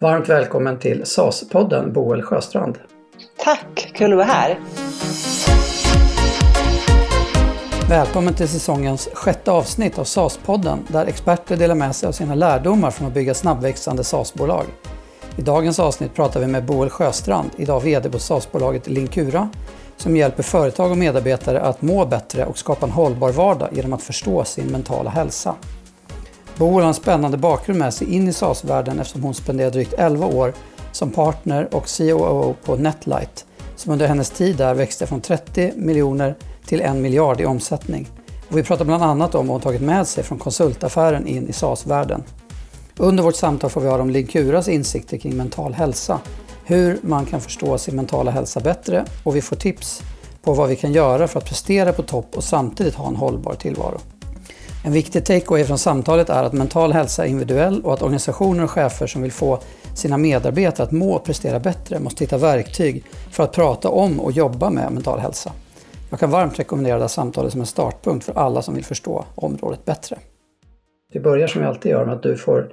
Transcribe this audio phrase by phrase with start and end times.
[0.00, 2.78] Varmt välkommen till SAS-podden Boel Sjöstrand.
[3.38, 4.58] Tack, kul att vara här.
[7.88, 12.90] Välkommen till säsongens sjätte avsnitt av SAS-podden där experter delar med sig av sina lärdomar
[12.90, 14.64] från att bygga snabbväxande SAS-bolag.
[15.36, 19.48] I dagens avsnitt pratar vi med Boel Sjöstrand, idag VD på SAS-bolaget Linkura,
[19.96, 24.02] som hjälper företag och medarbetare att må bättre och skapa en hållbar vardag genom att
[24.02, 25.54] förstå sin mentala hälsa.
[26.58, 30.26] Boel har en spännande bakgrund med sig in i SAS-världen eftersom hon spenderade drygt 11
[30.26, 30.52] år
[30.92, 36.34] som partner och COO på Netlight, som under hennes tid där växte från 30 miljoner
[36.66, 38.08] till en miljard i omsättning.
[38.48, 41.52] Och vi pratar bland annat om vad hon tagit med sig från konsultaffären in i
[41.52, 42.22] SAS-världen.
[42.96, 46.20] Under vårt samtal får vi höra om Linkuras insikter kring mental hälsa,
[46.64, 50.02] hur man kan förstå sin mentala hälsa bättre och vi får tips
[50.42, 53.54] på vad vi kan göra för att prestera på topp och samtidigt ha en hållbar
[53.54, 54.00] tillvaro.
[54.86, 58.70] En viktig takeaway från samtalet är att mental hälsa är individuell och att organisationer och
[58.70, 59.58] chefer som vill få
[59.94, 64.32] sina medarbetare att må och prestera bättre måste hitta verktyg för att prata om och
[64.32, 65.52] jobba med mental hälsa.
[66.10, 69.24] Jag kan varmt rekommendera det här samtalet som en startpunkt för alla som vill förstå
[69.34, 70.18] området bättre.
[71.12, 72.72] Vi börjar som vi alltid gör med att du får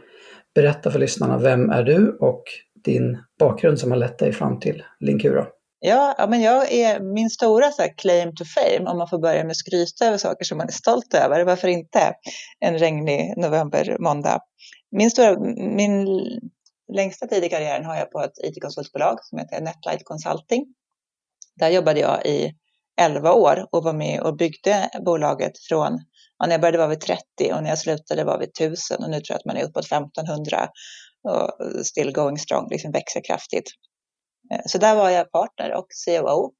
[0.56, 2.44] berätta för lyssnarna, vem är du och
[2.84, 5.45] din bakgrund som har lett dig fram till Linkura?
[5.86, 9.20] Ja, ja men jag är min stora så här, claim to fame, om man får
[9.20, 12.14] börja med att skryta över saker som man är stolt över, varför inte
[12.59, 14.40] en regnig novembermåndag?
[14.92, 16.08] Min, stora, min
[16.94, 20.66] längsta tid i karriären har jag på ett IT-konsultbolag som heter Netlight Consulting.
[21.56, 22.53] Där jobbade jag i
[23.02, 26.00] 11 år och var med och byggde bolaget från,
[26.38, 29.09] ja, när jag började var vi 30 och när jag slutade var vi 1000 och
[29.09, 30.70] nu tror jag att man är uppåt 1500
[31.23, 33.72] och still going strong, liksom växer kraftigt.
[34.54, 36.54] Eh, så där var jag partner och COO.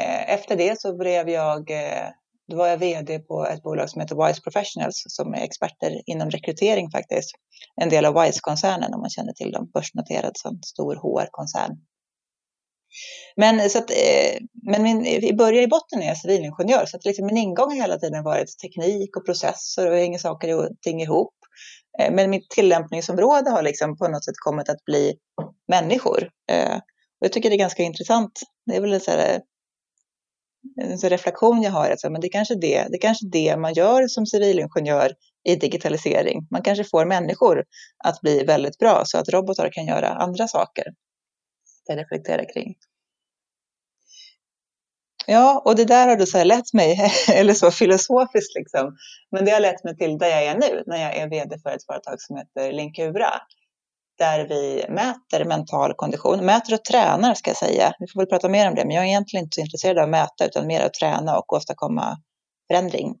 [0.00, 2.08] Eh, efter det så blev jag, eh,
[2.48, 6.30] då var jag VD på ett bolag som heter Wise Professionals som är experter inom
[6.30, 7.30] rekrytering faktiskt.
[7.80, 11.76] En del av Wise-koncernen om man känner till dem, börsnoterad som stor HR-koncern.
[13.36, 13.90] Men, så att,
[14.62, 17.76] men min, i början i botten är jag civilingenjör så att liksom min ingång har
[17.76, 21.35] hela tiden varit teknik och processer och hur hänger saker och ting ihop.
[21.98, 25.14] Eh, men mitt tillämpningsområde har liksom på något sätt kommit att bli
[25.68, 26.30] människor.
[26.50, 26.76] Eh,
[27.20, 28.40] och jag tycker det är ganska intressant.
[28.66, 29.34] Det är väl en, så här,
[30.78, 31.90] eh, en så reflektion jag har.
[31.90, 35.12] Alltså, men det är, kanske det, det är kanske det man gör som civilingenjör
[35.48, 36.46] i digitalisering.
[36.50, 37.64] Man kanske får människor
[38.04, 40.84] att bli väldigt bra så att robotar kan göra andra saker.
[41.86, 42.74] Jag reflekterar kring.
[45.26, 48.96] Ja, och det där har då så lett mig, eller så filosofiskt liksom,
[49.30, 51.70] men det har lett mig till där jag är nu, när jag är VD för
[51.70, 53.30] ett företag som heter Linkura
[54.18, 57.92] där vi mäter mental kondition, mäter och tränar ska jag säga.
[57.98, 60.04] Vi får väl prata mer om det, men jag är egentligen inte så intresserad av
[60.04, 62.18] att mäta utan mer att träna och åstadkomma
[62.70, 63.14] förändring.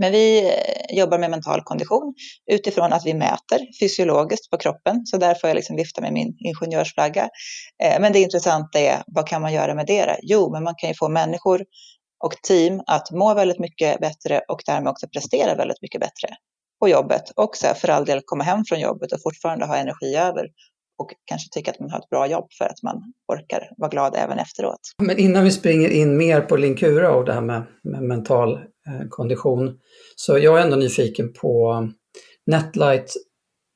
[0.00, 2.14] Men vi eh, jobbar med mental kondition
[2.50, 6.36] utifrån att vi mäter fysiologiskt på kroppen, så där får jag liksom vifta med min
[6.38, 7.28] ingenjörsflagga.
[7.84, 10.18] Eh, men det intressanta är, vad kan man göra med det?
[10.22, 11.64] Jo, men man kan ju få människor
[12.24, 16.28] och team att må väldigt mycket bättre och därmed också prestera väldigt mycket bättre
[16.80, 20.16] på jobbet och så för all del komma hem från jobbet och fortfarande ha energi
[20.16, 20.46] över
[20.98, 22.96] och kanske tycka att man har ett bra jobb för att man
[23.32, 24.80] orkar vara glad även efteråt.
[25.02, 28.60] Men innan vi springer in mer på Linkura och det här med, med mental
[29.08, 29.78] kondition,
[30.16, 31.88] så jag är ändå nyfiken på
[32.46, 33.14] Netlight.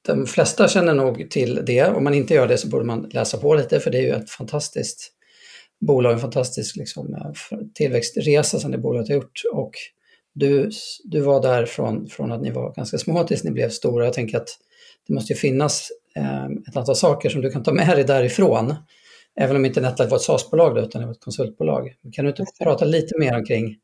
[0.06, 1.84] De flesta känner nog till det.
[1.84, 4.10] Om man inte gör det så borde man läsa på lite för det är ju
[4.10, 5.12] ett fantastiskt
[5.80, 9.42] bolag, en fantastisk liksom, eh, tillväxtresa som det bolaget har gjort.
[9.52, 9.72] Och
[10.34, 10.70] du,
[11.04, 14.04] du var där från, från att ni var ganska små tills ni blev stora.
[14.04, 14.48] Jag tänker att
[15.06, 18.74] det måste ju finnas eh, ett antal saker som du kan ta med dig därifrån.
[19.40, 21.94] Även om inte Netlight var ett SAS-bolag utan det var ett konsultbolag.
[22.12, 23.76] Kan du inte prata lite mer omkring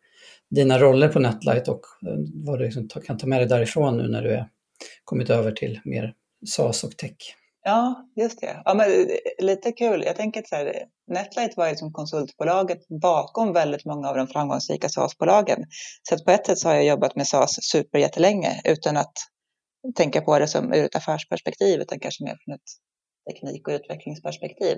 [0.50, 4.08] dina roller på Netlight och eh, vad du liksom kan ta med dig därifrån nu
[4.08, 4.48] när du är
[5.04, 6.14] kommit över till mer
[6.46, 7.36] SAS och tech?
[7.62, 8.62] Ja, just det.
[8.64, 10.02] Ja, men, eh, lite kul.
[10.06, 14.26] Jag tänker att så här, Netlight var ju liksom konsultbolaget bakom väldigt många av de
[14.26, 15.64] framgångsrika SAS-bolagen.
[16.08, 19.12] Så att på ett sätt så har jag jobbat med SAS superjättelänge utan att
[19.96, 22.70] tänka på det som ur ett affärsperspektiv utan kanske mer från ett
[23.30, 24.76] teknik och utvecklingsperspektiv.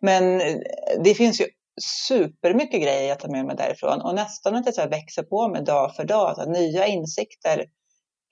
[0.00, 0.56] Men eh,
[1.04, 1.44] det finns ju
[1.80, 5.64] supermycket grejer jag tar med mig därifrån och nästan att det så växer på mig
[5.64, 6.36] dag för dag.
[6.36, 7.64] Så nya insikter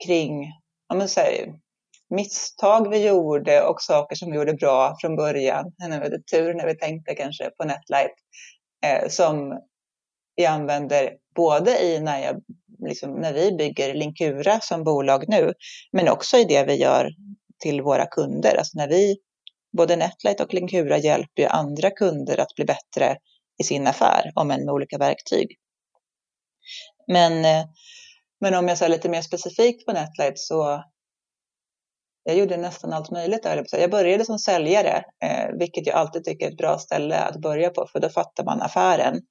[0.05, 0.43] kring
[0.89, 1.53] ja, men så här,
[2.09, 5.73] misstag vi gjorde och saker som vi gjorde bra från början.
[5.77, 8.15] Vi hade tur när vi tänkte kanske på Netlight
[8.85, 9.61] eh, som
[10.35, 12.41] vi använder både i när, jag,
[12.87, 15.53] liksom, när vi bygger Linkura som bolag nu,
[15.91, 17.09] men också i det vi gör
[17.59, 18.55] till våra kunder.
[18.57, 19.17] Alltså när vi,
[19.77, 23.17] både Netlight och Linkura hjälper ju andra kunder att bli bättre
[23.61, 25.57] i sin affär, om än med olika verktyg.
[27.07, 27.65] Men, eh,
[28.41, 30.83] men om jag säger lite mer specifikt på Netlight så
[32.23, 33.65] jag gjorde nästan allt möjligt där.
[33.71, 37.69] Jag började som säljare, eh, vilket jag alltid tycker är ett bra ställe att börja
[37.69, 39.21] på, för då fattar man affären.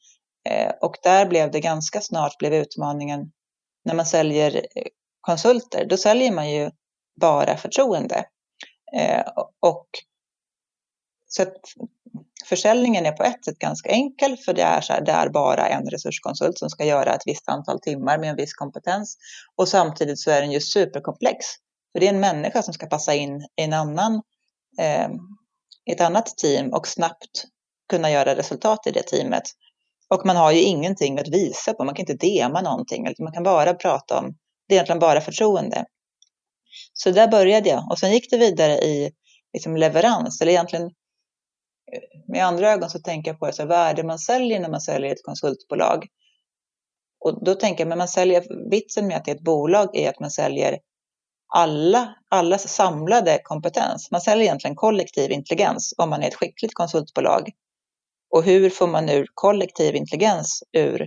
[0.48, 3.32] Eh, och där blev det ganska snart blev utmaningen
[3.84, 4.66] när man säljer
[5.20, 6.70] konsulter, då säljer man ju
[7.20, 8.25] bara förtroende.
[9.60, 9.87] Och
[11.32, 11.56] så att
[12.44, 15.69] försäljningen är på ett sätt ganska enkel, för det är, så här, det är bara
[15.69, 19.17] en resurskonsult som ska göra ett visst antal timmar med en viss kompetens.
[19.56, 21.47] Och samtidigt så är den ju superkomplex.
[21.93, 24.23] För det är en människa som ska passa in i en annan,
[24.79, 25.09] eh,
[25.91, 27.44] ett annat team och snabbt
[27.88, 29.44] kunna göra resultat i det teamet.
[30.09, 33.43] Och man har ju ingenting att visa på, man kan inte dema någonting, man kan
[33.43, 34.35] bara prata om,
[34.69, 35.85] det är egentligen bara förtroende.
[36.93, 39.11] Så där började jag och sen gick det vidare i
[39.53, 40.91] liksom leverans, eller egentligen
[42.28, 44.81] med andra ögon så tänker jag på det, vad är det man säljer när man
[44.81, 46.06] säljer ett konsultbolag?
[47.20, 50.08] Och då tänker jag, men man säljer, vitsen med att det är ett bolag är
[50.08, 50.78] att man säljer
[51.54, 54.10] alla, allas samlade kompetens.
[54.10, 57.50] Man säljer egentligen kollektiv intelligens om man är ett skickligt konsultbolag.
[58.31, 61.02] Och hur får man ur kollektiv intelligens ur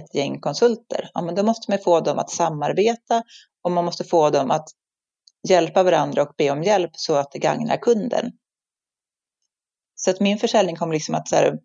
[0.00, 1.10] ett gäng konsulter?
[1.14, 3.22] Ja, men då måste man få dem att samarbeta
[3.62, 4.68] och man måste få dem att
[5.48, 8.32] hjälpa varandra och be om hjälp så att det gagnar kunden.
[10.00, 11.58] Så att min försäljning kommer liksom att så här,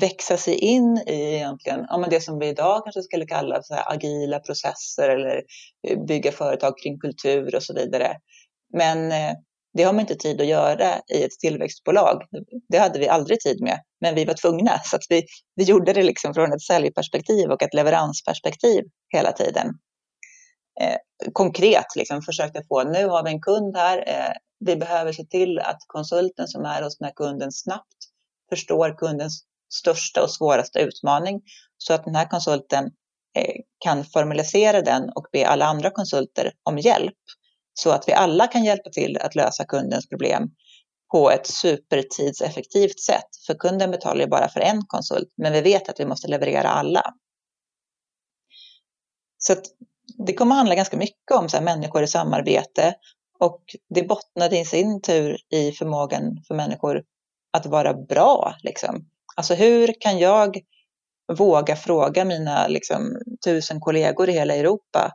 [0.00, 3.74] växa sig in i egentligen ja, men det som vi idag kanske skulle kalla så
[3.74, 5.42] här, agila processer eller
[5.88, 8.16] eh, bygga företag kring kultur och så vidare.
[8.72, 9.34] Men eh,
[9.76, 12.22] det har man inte tid att göra i ett tillväxtbolag.
[12.68, 14.78] Det hade vi aldrig tid med, men vi var tvungna.
[14.84, 15.24] Så att vi,
[15.54, 18.84] vi gjorde det liksom från ett säljperspektiv och ett leveransperspektiv
[19.14, 19.66] hela tiden.
[20.80, 20.96] Eh,
[21.32, 24.32] konkret liksom försökte få, nu har vi en kund här, eh,
[24.64, 27.96] vi behöver se till att konsulten som är hos den här kunden snabbt
[28.50, 31.42] förstår kundens största och svåraste utmaning
[31.78, 32.84] så att den här konsulten
[33.36, 37.14] eh, kan formalisera den och be alla andra konsulter om hjälp
[37.74, 40.50] så att vi alla kan hjälpa till att lösa kundens problem
[41.12, 43.28] på ett supertidseffektivt sätt.
[43.46, 46.68] För kunden betalar ju bara för en konsult, men vi vet att vi måste leverera
[46.68, 47.02] alla.
[49.38, 49.54] Så
[50.26, 52.94] det kommer att handla ganska mycket om så här, människor i samarbete
[53.44, 57.02] och det bottnade i sin tur i förmågan för människor
[57.52, 58.54] att vara bra.
[58.62, 59.08] Liksom.
[59.36, 60.58] Alltså hur kan jag
[61.32, 65.12] våga fråga mina liksom, tusen kollegor i hela Europa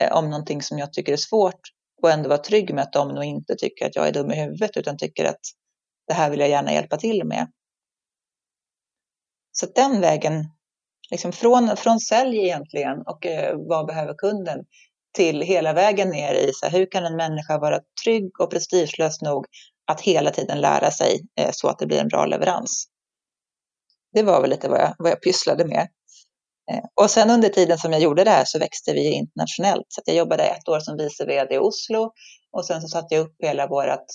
[0.00, 1.60] eh, om någonting som jag tycker är svårt
[2.02, 4.40] och ändå vara trygg med att de nog inte tycker att jag är dum i
[4.40, 5.40] huvudet utan tycker att
[6.08, 7.52] det här vill jag gärna hjälpa till med.
[9.52, 10.44] Så den vägen,
[11.10, 14.64] liksom från, från sälj egentligen och eh, vad behöver kunden
[15.14, 19.22] till hela vägen ner i så här, hur kan en människa vara trygg och prestigelös
[19.22, 19.46] nog
[19.86, 22.84] att hela tiden lära sig eh, så att det blir en bra leverans.
[24.12, 25.88] Det var väl lite vad jag, vad jag pysslade med.
[26.72, 29.86] Eh, och sen under tiden som jag gjorde det här så växte vi internationellt.
[29.88, 32.12] Så jag jobbade ett år som vice vd i Oslo
[32.52, 34.06] och sen så satte jag upp hela vårt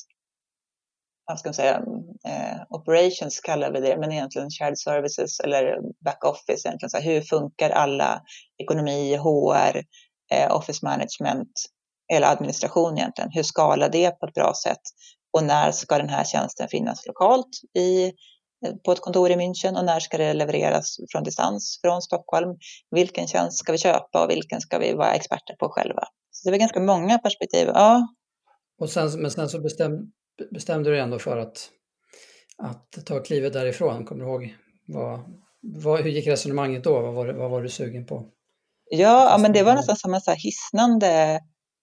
[1.27, 1.81] vad ska man säga,
[2.27, 6.67] eh, operations kallar vi det, men egentligen shared services eller back office.
[6.67, 6.89] Egentligen.
[6.89, 8.21] Så här, hur funkar alla
[8.57, 9.83] ekonomi, HR, eh,
[10.31, 11.51] Eh, office management
[12.13, 13.31] eller administration egentligen?
[13.33, 14.81] Hur skalar det på ett bra sätt?
[15.33, 19.77] Och när ska den här tjänsten finnas lokalt i eh, på ett kontor i München
[19.77, 22.57] och när ska det levereras från distans från Stockholm?
[22.91, 26.03] Vilken tjänst ska vi köpa och vilken ska vi vara experter på själva?
[26.31, 27.67] Så det var ganska många perspektiv.
[27.67, 28.07] Ja.
[28.79, 29.91] Och sen, men sen så bestäm,
[30.51, 31.69] bestämde du dig ändå för att,
[32.57, 34.05] att ta klivet därifrån.
[34.05, 34.55] Kommer du ihåg
[34.87, 35.19] vad,
[35.61, 37.01] vad, hur gick resonemanget då?
[37.01, 38.31] Vad var, vad var du sugen på?
[38.89, 41.39] Ja, ja men det var nästan som en så hisnande...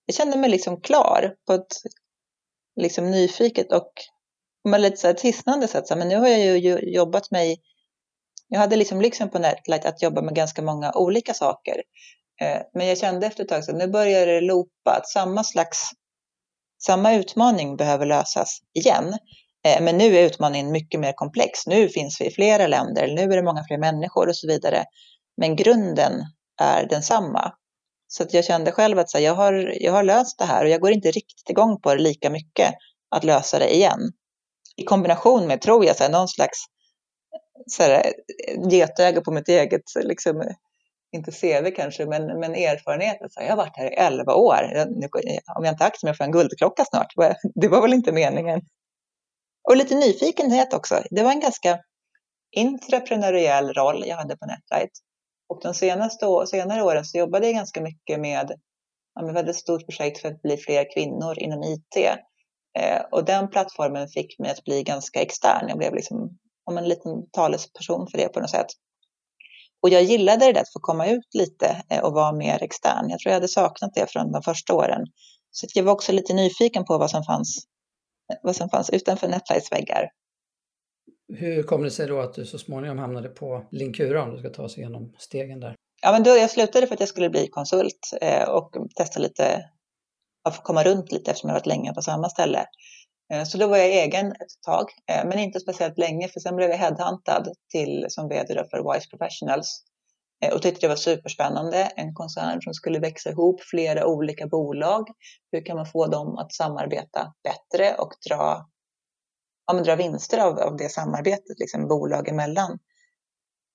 [0.07, 1.77] Jag kände mig liksom klar på ett
[2.81, 3.93] liksom nyfiket och
[4.65, 5.87] med lite så här tissnande sätt.
[5.87, 7.61] Så, men nu har jag ju jobbat mig,
[8.49, 11.83] jag hade liksom liksom på Netlight att jobba med ganska många olika saker.
[12.41, 15.91] Eh, men jag kände efter ett tag att nu börjar det loopa, att samma slags,
[16.83, 19.19] samma utmaning behöver lösas igen.
[19.67, 21.67] Eh, men nu är utmaningen mycket mer komplex.
[21.67, 24.85] Nu finns vi i flera länder, nu är det många fler människor och så vidare.
[25.37, 26.13] Men grunden
[26.61, 27.53] är densamma.
[28.09, 30.65] Så att jag kände själv att så här, jag, har, jag har löst det här
[30.65, 32.75] och jag går inte riktigt igång på det lika mycket
[33.11, 34.13] att lösa det igen
[34.77, 36.59] i kombination med, tror jag, så här, någon slags
[37.67, 38.13] så här,
[38.71, 40.43] getöga på mitt eget, liksom,
[41.13, 43.19] inte CV kanske, men, men erfarenhet.
[43.31, 44.87] Så här, jag har varit här i 11 år.
[45.01, 45.09] Nu,
[45.57, 47.13] om jag inte aktar mig får jag en guldklocka snart.
[47.55, 48.61] Det var väl inte meningen.
[49.69, 51.03] Och lite nyfikenhet också.
[51.11, 51.79] Det var en ganska
[52.51, 54.91] intraprenöriell roll jag hade på Netlight.
[55.49, 58.53] Och de senaste senare åren så jobbade jag ganska mycket med,
[59.15, 61.97] ja, vi ett stort projekt för att bli fler kvinnor inom IT.
[62.79, 65.69] Eh, och den plattformen fick mig att bli ganska extern.
[65.69, 68.67] Jag blev liksom om en liten talesperson för det på något sätt.
[69.83, 73.11] Och jag gillade det att få komma ut lite eh, och vara mer extern.
[73.11, 75.07] Jag tror jag hade saknat det från de första åren.
[75.51, 77.67] Så jag var också lite nyfiken på vad som fanns,
[78.43, 80.09] vad som fanns utanför Netlights väggar.
[81.33, 84.51] Hur kommer det sig då att du så småningom hamnade på Linkura om du ska
[84.51, 85.75] ta oss igenom stegen där?
[86.03, 89.65] Ja, men då, jag slutade för att jag skulle bli konsult eh, och testa lite,
[90.45, 92.67] att få komma runt lite eftersom jag varit länge på samma ställe.
[93.33, 96.57] Eh, så då var jag egen ett tag, eh, men inte speciellt länge för sen
[96.57, 99.83] blev jag headhuntad till, som vd för Wise Professionals
[100.45, 101.79] eh, och tyckte det var superspännande.
[101.97, 105.09] En koncern som skulle växa ihop flera olika bolag.
[105.53, 108.67] Hur kan man få dem att samarbeta bättre och dra,
[109.67, 112.79] ja, dra vinster av, av det samarbetet, liksom bolag emellan?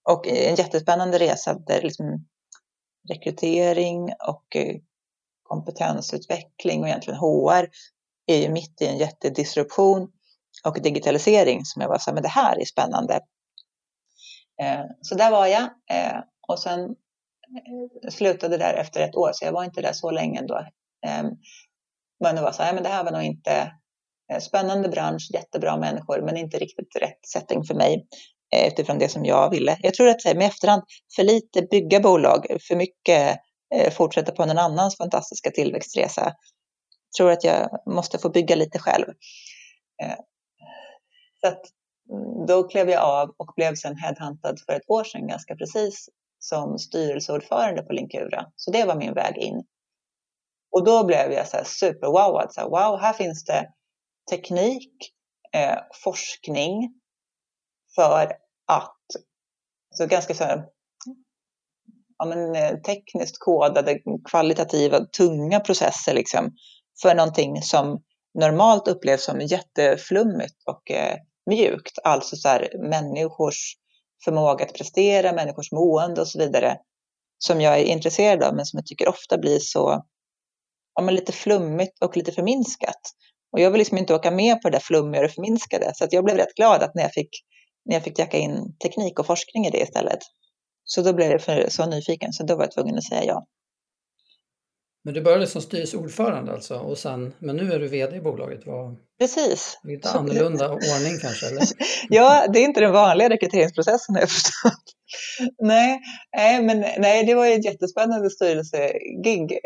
[0.09, 2.27] Och en jättespännande resa där liksom
[3.09, 4.75] rekrytering och eh,
[5.43, 7.69] kompetensutveckling och egentligen HR
[8.25, 10.11] är ju mitt i en jättedisruption
[10.65, 13.13] och digitalisering som jag var så här, men det här är spännande.
[14.61, 16.95] Eh, så där var jag eh, och sen
[18.09, 20.67] slutade där efter ett år, så jag var inte där så länge ändå.
[21.07, 21.27] Ehm,
[22.19, 23.73] men det var så här, men det här var nog inte
[24.31, 28.07] Eh, spännande bransch, jättebra människor, men inte riktigt rätt setting för mig
[28.55, 29.77] eh, utifrån det som jag ville.
[29.81, 30.83] Jag tror att med efterhand,
[31.15, 33.37] för lite bygga bolag, för mycket
[33.75, 38.79] eh, fortsätta på någon annans fantastiska tillväxtresa Jag tror att jag måste få bygga lite
[38.79, 39.05] själv.
[41.41, 41.61] Så att,
[42.11, 46.09] mm, då klev jag av och blev sedan headhuntad för ett år sedan ganska precis
[46.39, 48.45] som styrelseordförande på Linkura.
[48.55, 49.63] Så det var min väg in.
[50.71, 52.53] Och då blev jag så här superwowad.
[52.53, 53.69] Så här, wow, här finns det
[54.29, 55.11] teknik,
[55.53, 56.93] eh, forskning
[57.95, 58.31] för
[58.67, 58.97] att,
[59.95, 60.65] så ganska så här,
[62.17, 66.51] ja, men, eh, tekniskt kodade, kvalitativa, tunga processer liksom,
[67.01, 71.99] för någonting som normalt upplevs som jätteflummigt och eh, mjukt.
[72.03, 73.75] Alltså så här, människors
[74.23, 76.77] förmåga att prestera, människors mående och så vidare.
[77.37, 80.05] Som jag är intresserad av men som jag tycker ofta blir så
[80.95, 83.01] ja, men lite flummigt och lite förminskat.
[83.51, 85.91] Och jag vill liksom inte åka med på det där flummiga och förminskade.
[85.95, 87.29] Så jag blev rätt glad att när jag fick,
[87.85, 90.19] när jag fick jacka in teknik och forskning i det istället.
[90.83, 93.45] Så då blev jag för, så nyfiken så då var jag tvungen att säga ja.
[95.03, 98.65] Men du började som styrelseordförande alltså, och sen, men nu är du VD i bolaget.
[98.65, 99.79] Var, Precis.
[99.83, 101.47] Lite annorlunda ordning kanske?
[101.47, 101.63] Eller?
[102.09, 104.83] ja, det är inte den vanliga rekryteringsprocessen har jag förstått.
[105.61, 105.99] nej,
[106.37, 109.59] nej, men nej, det var ju ett jättespännande styrelsegig.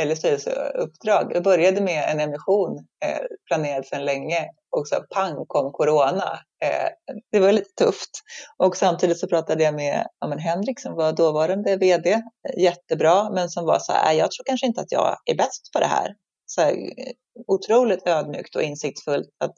[0.00, 1.32] Eller styrelseuppdrag.
[1.34, 6.38] Jag började med en emission eh, planerad sedan länge och så pang kom corona.
[6.64, 6.88] Eh,
[7.32, 8.10] det var lite tufft.
[8.56, 12.20] Och samtidigt så pratade jag med ja, men Henrik som var dåvarande vd, eh,
[12.62, 15.72] jättebra, men som var så här, äh, jag tror kanske inte att jag är bäst
[15.72, 16.14] på det här.
[16.46, 17.12] Så här, eh,
[17.46, 19.28] otroligt ödmjukt och insiktsfullt.
[19.44, 19.54] Att,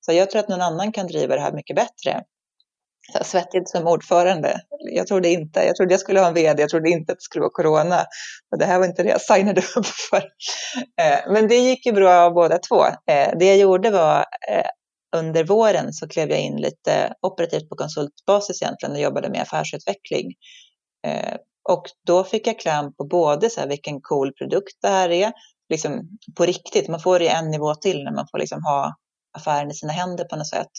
[0.00, 2.24] så jag tror att någon annan kan driva det här mycket bättre
[3.12, 4.60] så svettigt som ordförande.
[4.92, 7.22] Jag trodde inte, jag trodde jag skulle ha en vd, jag trodde inte att det
[7.22, 8.04] skulle vara corona.
[8.52, 10.22] Och det här var inte det jag signade upp för.
[11.00, 12.86] Eh, men det gick ju bra båda två.
[12.86, 14.18] Eh, det jag gjorde var
[14.50, 14.66] eh,
[15.16, 20.34] under våren så klev jag in lite operativt på konsultbasis egentligen och jobbade med affärsutveckling.
[21.06, 21.36] Eh,
[21.68, 25.32] och då fick jag kläm på både så här, vilken cool produkt det här är,
[25.68, 28.94] liksom på riktigt, man får det en nivå till när man får liksom ha
[29.38, 30.70] affären i sina händer på något sätt.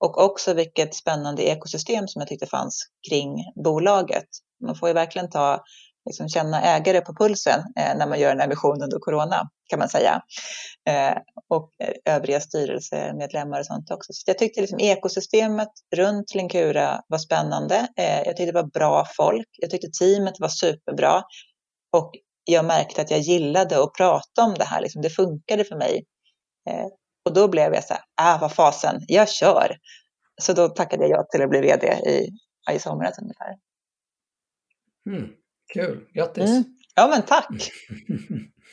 [0.00, 4.28] Och också vilket spännande ekosystem som jag tyckte fanns kring bolaget.
[4.64, 5.62] Man får ju verkligen ta,
[6.06, 9.88] liksom känna ägare på pulsen eh, när man gör en emission under corona, kan man
[9.88, 10.22] säga.
[10.88, 11.16] Eh,
[11.48, 14.12] och eh, övriga styrelsemedlemmar och sånt också.
[14.12, 17.88] Så jag tyckte liksom ekosystemet runt Linkura var spännande.
[17.96, 19.48] Eh, jag tyckte det var bra folk.
[19.56, 21.22] Jag tyckte teamet var superbra.
[21.92, 22.10] Och
[22.44, 24.80] jag märkte att jag gillade att prata om det här.
[24.80, 26.04] Liksom, det funkade för mig.
[26.70, 26.86] Eh,
[27.24, 29.76] och då blev jag så här, äh, vad fasen, jag kör.
[30.42, 32.28] Så då tackade jag ja till att bli vd i,
[32.74, 33.56] i somras ungefär.
[35.06, 35.28] Mm,
[35.72, 36.50] kul, grattis!
[36.50, 36.64] Mm.
[36.94, 37.46] Ja men tack!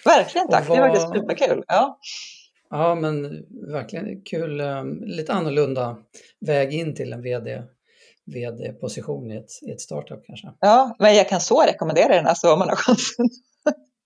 [0.06, 0.78] verkligen tack, vad...
[0.78, 1.64] det var faktiskt superkul.
[1.68, 2.00] Ja.
[2.70, 5.98] ja men verkligen kul, um, lite annorlunda
[6.40, 7.64] väg in till en vd
[8.28, 10.54] vd-position i ett, i ett startup kanske.
[10.60, 13.30] Ja, men jag kan så rekommendera den alltså om man har chansen.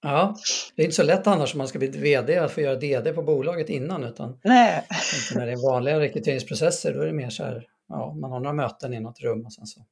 [0.01, 0.35] Ja,
[0.75, 3.15] det är inte så lätt annars om man ska bli VD att få göra DD
[3.15, 4.87] på bolaget innan utan Nej.
[5.35, 8.53] när det är vanliga rekryteringsprocesser då är det mer så här, ja, man har några
[8.53, 9.85] möten i något rum och sen så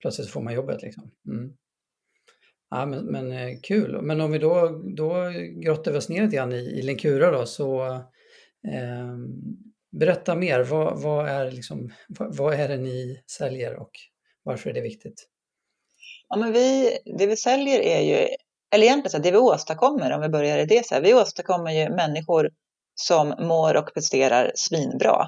[0.00, 1.10] plötsligt får man jobbet liksom.
[1.28, 1.52] Mm.
[2.70, 4.02] Ja, men, men eh, kul.
[4.02, 7.46] Men om vi då, då grottar vi oss ner lite grann i, i Linkura då
[7.46, 7.86] så
[8.72, 9.16] eh,
[9.92, 10.62] berätta mer.
[10.62, 13.90] Vad, vad, är liksom, vad, vad är det ni säljer och
[14.42, 15.28] varför är det viktigt?
[16.28, 18.28] Ja, men vi, det vi säljer är ju
[18.74, 21.70] eller egentligen så det vi åstadkommer, om vi börjar i det, så här, vi åstadkommer
[21.70, 22.50] ju människor
[23.00, 25.26] som mår och presterar svinbra.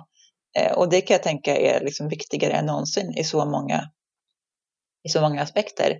[0.59, 3.91] Eh, och det kan jag tänka är liksom viktigare än någonsin i så många,
[5.09, 5.99] i så många aspekter.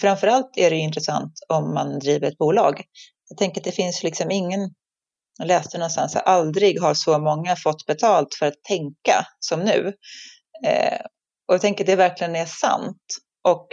[0.00, 2.82] Framförallt är det intressant om man driver ett bolag.
[3.28, 4.60] jag tänker att det finns liksom ingen,
[5.38, 9.92] jag läste någonstans, att aldrig har så många fått betalt för att tänka som nu.
[10.66, 11.00] Eh,
[11.48, 13.02] och jag tänker att det verkligen är sant.
[13.48, 13.68] Och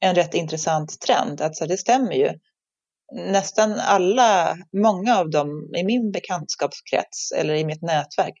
[0.00, 2.32] en rätt intressant trend, alltså det stämmer ju.
[3.12, 8.34] Nästan alla, många av dem i min bekantskapskrets eller i mitt nätverk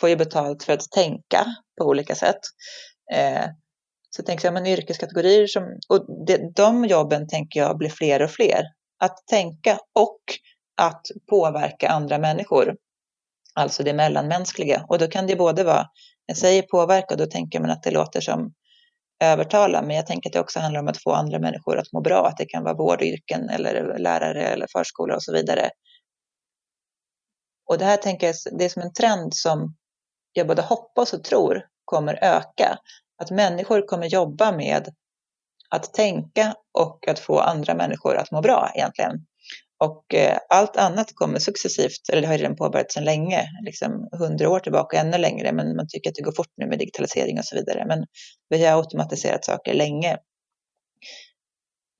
[0.00, 1.46] får ju betalt för att tänka
[1.78, 2.40] på olika sätt.
[3.14, 3.44] Eh,
[4.16, 8.30] så tänker jag, men yrkeskategorier som, och det, de jobben tänker jag blir fler och
[8.30, 8.64] fler.
[8.98, 10.20] Att tänka och
[10.76, 12.76] att påverka andra människor.
[13.54, 14.84] Alltså det mellanmänskliga.
[14.88, 15.86] Och då kan det både vara,
[16.26, 18.52] jag säger påverka, då tänker man att det låter som
[19.22, 22.00] övertala, men jag tänker att det också handlar om att få andra människor att må
[22.00, 22.26] bra.
[22.26, 25.70] Att det kan vara vårdyrken eller lärare eller förskola och så vidare.
[27.66, 29.76] Och det här tänker jag, det är som en trend som
[30.32, 32.78] jag både hoppas och tror kommer öka.
[33.22, 34.88] Att människor kommer jobba med
[35.68, 39.26] att tänka och att få andra människor att må bra egentligen.
[39.82, 44.50] Och eh, allt annat kommer successivt, eller det har redan påbörjats sedan länge, liksom hundra
[44.50, 47.44] år tillbaka, ännu längre, men man tycker att det går fort nu med digitalisering och
[47.44, 47.84] så vidare.
[47.86, 48.04] Men
[48.48, 50.16] vi har automatiserat saker länge.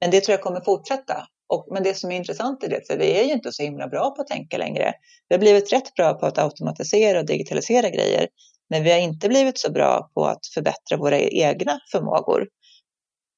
[0.00, 1.26] Men det tror jag kommer fortsätta.
[1.48, 3.88] Och, men det som är intressant i det, för vi är ju inte så himla
[3.88, 4.94] bra på att tänka längre.
[5.28, 8.28] Vi har blivit rätt bra på att automatisera och digitalisera grejer,
[8.70, 12.48] men vi har inte blivit så bra på att förbättra våra e-, egna förmågor.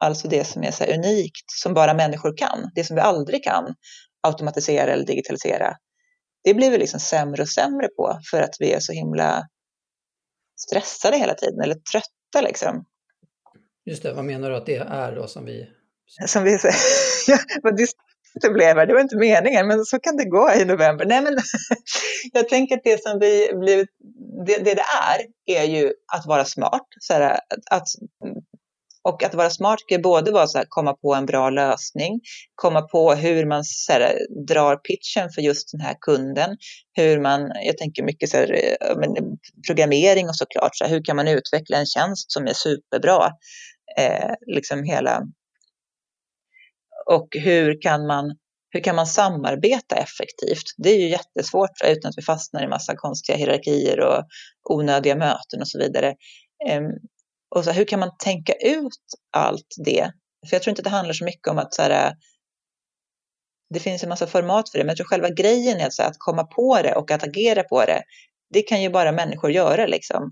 [0.05, 3.75] Alltså det som är så unikt, som bara människor kan, det som vi aldrig kan
[4.27, 5.77] automatisera eller digitalisera.
[6.45, 9.49] Det blir vi liksom sämre och sämre på för att vi är så himla
[10.57, 12.85] stressade hela tiden eller trötta liksom.
[13.85, 15.71] Just det, vad menar du att det är då som vi...
[16.27, 16.51] Som vi
[17.27, 17.77] ja, vad
[18.43, 21.05] det blev här, det var inte meningen, men så kan det gå i november.
[21.05, 21.39] Nej, men
[22.33, 23.89] jag tänker att det som vi blivit,
[24.47, 26.87] det, det, det är, är ju att vara smart.
[27.01, 27.41] Så här,
[27.71, 27.89] att
[29.09, 32.21] och att vara smart kan både vara att komma på en bra lösning,
[32.55, 34.19] komma på hur man så här,
[34.49, 36.57] drar pitchen för just den här kunden,
[36.93, 38.97] hur man, jag tänker mycket så här, eh,
[39.67, 43.33] programmering och såklart, så här, hur kan man utveckla en tjänst som är superbra,
[43.99, 45.23] eh, liksom hela,
[47.07, 48.37] och hur kan man
[48.71, 50.65] hur kan man samarbeta effektivt?
[50.77, 54.25] Det är ju jättesvårt utan att vi fastnar i massa konstiga hierarkier och
[54.71, 56.15] onödiga möten och så vidare.
[56.69, 56.85] Ehm,
[57.55, 60.13] och så hur kan man tänka ut allt det?
[60.49, 62.13] För jag tror inte det handlar så mycket om att så här, äh,
[63.75, 66.09] det finns en massa format för det, men jag tror själva grejen är att, här,
[66.09, 68.03] att komma på det och att agera på det.
[68.51, 70.31] Det kan ju bara människor göra liksom.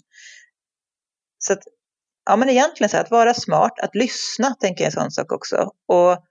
[1.39, 1.59] Så att,
[2.31, 5.11] ja men egentligen så här, att vara smart, att lyssna tänker jag är en sån
[5.11, 5.71] sak också.
[5.89, 6.25] Och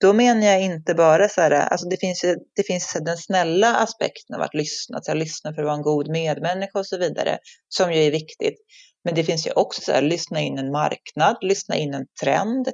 [0.00, 2.20] då menar jag inte bara så här, alltså det finns,
[2.56, 6.08] det finns den snälla aspekten av att lyssna, att lyssna för att vara en god
[6.08, 8.56] medmänniska och så vidare, som ju är viktigt.
[9.04, 12.68] Men det finns ju också så här, lyssna in en marknad, lyssna in en trend,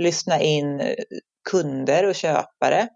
[0.00, 0.94] lyssna in eh,
[1.50, 2.88] kunder och köpare.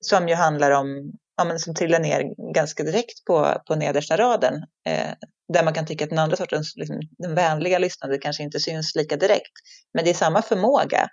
[0.00, 4.54] Som ju handlar om, ja, men som trillar ner ganska direkt på, på nedersta raden.
[4.88, 5.12] Eh,
[5.52, 8.94] där man kan tycka att den andra sortens, liksom, den vänliga lyssnandet kanske inte syns
[8.94, 9.52] lika direkt.
[9.94, 11.08] Men det är samma förmåga.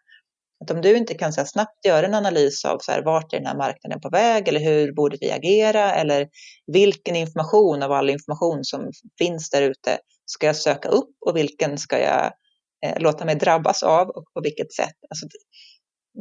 [0.63, 3.33] Att om du inte kan så här, snabbt göra en analys av så här, vart
[3.33, 6.27] är den här marknaden på väg eller hur borde vi agera eller
[6.67, 9.97] vilken information av all information som finns där ute
[10.33, 12.31] ska jag söka upp och vilken ska jag
[12.85, 14.95] eh, låta mig drabbas av och på vilket sätt.
[15.09, 15.27] Alltså,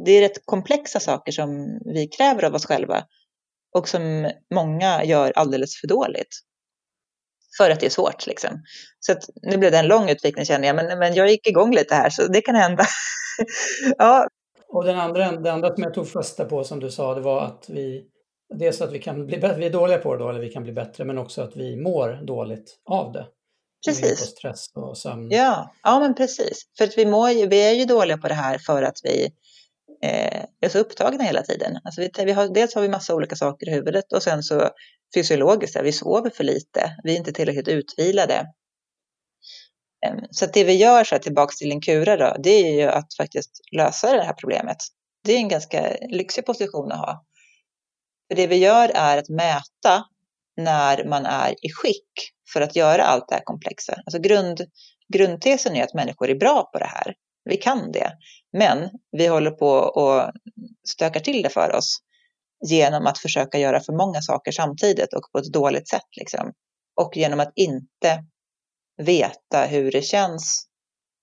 [0.05, 3.03] det är rätt komplexa saker som vi kräver av oss själva
[3.75, 6.39] och som många gör alldeles för dåligt.
[7.57, 8.61] För att det är svårt liksom.
[8.99, 11.75] Så att, nu blev det en lång utvikning känner jag, men, men jag gick igång
[11.75, 12.83] lite här så det kan hända.
[13.97, 14.27] ja.
[14.67, 17.41] Och den andra, det andra som jag tog fasta på som du sa, det var
[17.41, 18.05] att vi
[18.59, 20.73] dels att vi kan bli vi är dåliga på det då, eller vi kan bli
[20.73, 23.27] bättre, men också att vi mår dåligt av det.
[23.85, 24.19] Precis.
[24.19, 25.31] På stress och sömn.
[25.31, 26.61] Ja, ja men precis.
[26.77, 29.25] För att vi, mår, vi är ju dåliga på det här för att vi
[30.03, 31.79] eh, är så upptagna hela tiden.
[31.83, 34.69] Alltså vi, vi har, dels har vi massa olika saker i huvudet och sen så
[35.15, 38.47] fysiologiskt, vi sover för lite, vi är inte tillräckligt utvilade.
[40.05, 42.83] Ehm, så det vi gör, så här, tillbaka till en kura då, det är ju
[42.83, 44.77] att faktiskt lösa det här problemet.
[45.23, 47.25] Det är en ganska lyxig position att ha.
[48.27, 50.05] För det vi gör är att mäta
[50.57, 53.93] när man är i skick för att göra allt det här komplexa.
[54.05, 54.61] Alltså grund,
[55.13, 57.13] grundtesen är att människor är bra på det här.
[57.45, 58.11] Vi kan det.
[58.57, 60.31] Men vi håller på och
[60.87, 61.97] stökar till det för oss
[62.65, 66.07] genom att försöka göra för många saker samtidigt och på ett dåligt sätt.
[66.19, 66.53] Liksom.
[67.01, 68.23] Och genom att inte
[68.97, 70.67] veta hur det känns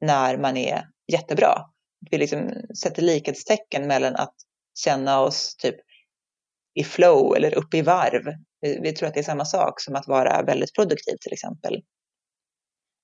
[0.01, 1.65] när man är jättebra.
[2.11, 2.51] Vi liksom
[2.83, 4.35] sätter likhetstecken mellan att
[4.85, 5.77] känna oss typ
[6.75, 8.23] i flow eller uppe i varv.
[8.61, 11.83] Vi, vi, tror att det är samma sak som att vara väldigt produktiv till exempel.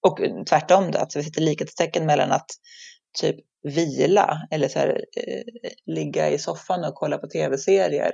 [0.06, 2.46] Och eh, tvärtom då, att vi sätter likhetstecken mellan att
[3.18, 8.12] typ vila eller så här, eh, ligga i soffan och kolla på tv-serier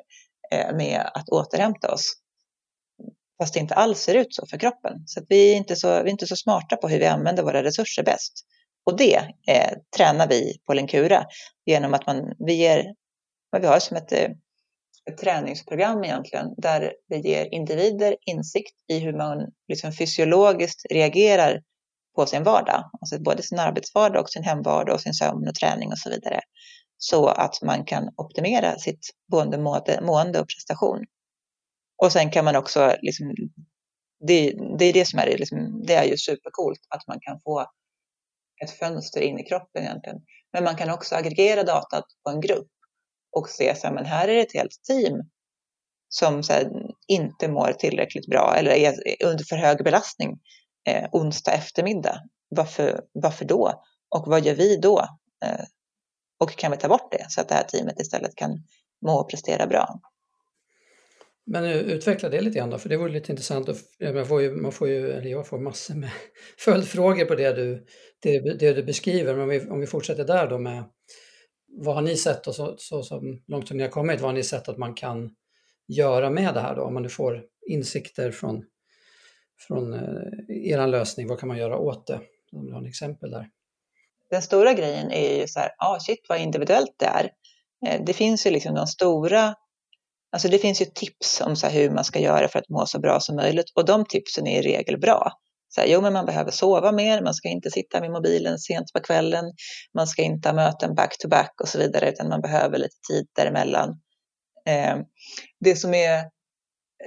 [0.52, 2.14] eh, med att återhämta oss.
[3.42, 5.02] Fast det inte alls ser ut så för kroppen.
[5.06, 7.62] Så vi, är inte så, vi är inte så smarta på hur vi använder våra
[7.62, 8.32] resurser bäst.
[8.84, 9.16] Och det
[9.48, 11.24] eh, tränar vi på Lenkura
[11.66, 12.94] genom att man, vi ger,
[13.50, 14.28] vad vi har som ett, eh,
[15.10, 21.62] ett träningsprogram egentligen, där vi ger individer insikt i hur man liksom fysiologiskt reagerar
[22.16, 25.92] på sin vardag, alltså både sin arbetsvardag och sin hemvardag och sin sömn och träning
[25.92, 26.40] och så vidare.
[26.98, 29.58] Så att man kan optimera sitt både
[30.02, 31.04] mående och prestation.
[32.02, 33.34] Och sen kan man också, liksom,
[34.26, 37.66] det, det är det som är, liksom, det är ju supercoolt att man kan få
[38.64, 40.18] ett fönster in i kroppen egentligen.
[40.52, 42.68] Men man kan också aggregera datat på en grupp
[43.32, 45.22] och se så här, men här är det ett helt team
[46.08, 46.70] som här,
[47.08, 50.40] inte mår tillräckligt bra eller är under för hög belastning
[50.88, 52.22] eh, onsdag eftermiddag.
[52.48, 53.82] Varför, varför då?
[54.14, 55.00] Och vad gör vi då?
[55.44, 55.64] Eh,
[56.40, 58.50] och kan vi ta bort det så att det här teamet istället kan
[59.06, 60.00] må och prestera bra?
[61.46, 63.68] Men eh, utveckla det lite grann då, för det vore lite intressant.
[63.68, 63.76] Och,
[64.14, 66.10] man, får ju, man får ju, eller jag får massor med
[66.58, 67.86] följdfrågor på det du,
[68.20, 69.34] det, det du beskriver.
[69.34, 70.84] Men om vi, om vi fortsätter där då med
[71.72, 74.36] vad har ni sett och så, så, så långt som ni har kommit, vad har
[74.36, 75.30] ni sett att man kan
[75.88, 76.82] göra med det här då?
[76.82, 78.64] Om man nu får insikter från,
[79.66, 82.20] från eh, er lösning, vad kan man göra åt det?
[82.52, 83.48] Om du har en exempel där.
[84.30, 87.30] Den stora grejen är ju så här, ah, shit vad individuellt det är.
[87.86, 89.54] Eh, det finns ju liksom de stora
[90.32, 93.00] Alltså det finns ju tips om så hur man ska göra för att må så
[93.00, 95.32] bra som möjligt och de tipsen är i regel bra.
[95.74, 98.92] Så här, jo, men man behöver sova mer, man ska inte sitta med mobilen sent
[98.92, 99.44] på kvällen,
[99.94, 102.96] man ska inte ha möten back to back och så vidare, utan man behöver lite
[103.10, 103.88] tid däremellan.
[104.66, 104.96] Eh,
[105.60, 106.24] det som är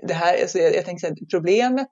[0.07, 1.91] det här, alltså jag, jag tänker så här, problemet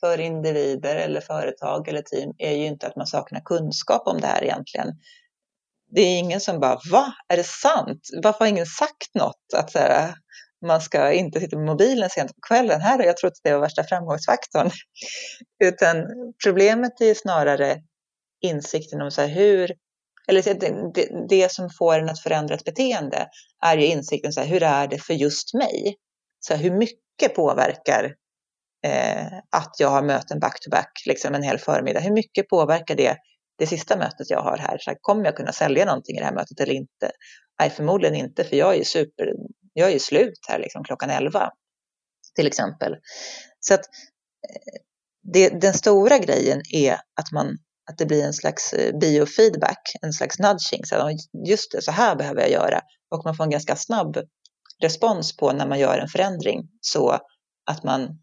[0.00, 4.26] för individer eller företag eller team är ju inte att man saknar kunskap om det
[4.26, 4.88] här egentligen,
[5.90, 7.14] det är ingen som bara, va?
[7.28, 8.00] Är det sant?
[8.22, 9.54] Varför har ingen sagt något?
[9.54, 10.14] Att så här,
[10.64, 12.80] man ska inte sitta med mobilen sent på kvällen.
[12.80, 14.70] Här har jag trott att det var värsta framgångsfaktorn.
[15.64, 16.04] Utan
[16.44, 17.82] problemet är ju snarare
[18.40, 19.72] insikten om så här, hur,
[20.28, 20.54] eller det,
[20.94, 23.28] det, det, som får en att förändra ett beteende
[23.64, 25.96] är ju insikten så här, hur är det för just mig?
[26.40, 28.14] Så här, hur mycket påverkar
[28.86, 32.00] eh, att jag har möten back to back liksom en hel förmiddag?
[32.00, 33.16] Hur mycket påverkar det
[33.58, 36.24] det sista mötet jag har här, så här, kommer jag kunna sälja någonting i det
[36.24, 37.10] här mötet eller inte?
[37.60, 39.32] Nej, förmodligen inte, för jag är ju super,
[39.74, 41.50] jag är ju slut här liksom klockan 11
[42.34, 42.96] till exempel.
[43.60, 44.80] Så att eh,
[45.32, 47.46] det, den stora grejen är att, man,
[47.90, 50.84] att det blir en slags eh, biofeedback, en slags nudging.
[50.84, 52.80] Så just det, så här behöver jag göra.
[53.10, 54.16] Och man får en ganska snabb
[54.82, 57.18] respons på när man gör en förändring så
[57.70, 58.22] att man,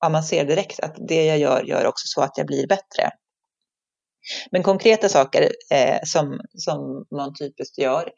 [0.00, 3.10] ja, man ser direkt att det jag gör gör också så att jag blir bättre.
[4.50, 8.10] Men konkreta saker eh, som, som man typiskt gör,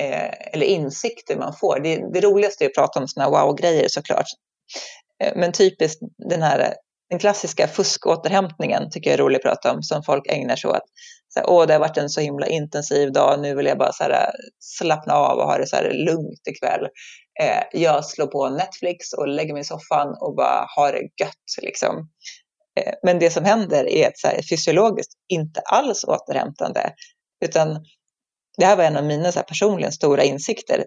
[0.00, 4.26] Eh, eller insikter man får, det, det roligaste är att prata om sådana wow-grejer såklart.
[5.24, 6.74] Eh, men typiskt den här
[7.12, 10.82] den klassiska fuskåterhämtningen tycker jag är rolig att prata om, som folk ägnar sig åt.
[11.28, 13.92] Så här, Åh, det har varit en så himla intensiv dag, nu vill jag bara
[13.92, 16.88] så här, slappna av och ha det så här lugnt ikväll.
[17.40, 21.62] Eh, jag slår på Netflix och lägger mig i soffan och bara har det gött.
[21.62, 22.08] Liksom.
[22.80, 26.92] Eh, men det som händer är ett så här, fysiologiskt inte alls återhämtande.
[27.44, 27.84] Utan
[28.58, 30.84] det här var en av mina så här, personligen stora insikter.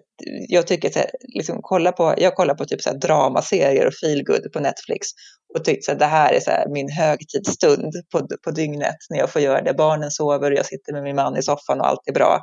[0.48, 4.52] Jag tycker att liksom, kolla på, jag kollar på typ så här, dramaserier och feelgood
[4.52, 5.08] på Netflix
[5.54, 9.30] och tyckte att det här är så här, min högtidsstund på, på dygnet när jag
[9.30, 9.74] får göra det.
[9.74, 12.42] Barnen sover och jag sitter med min man i soffan och allt är bra.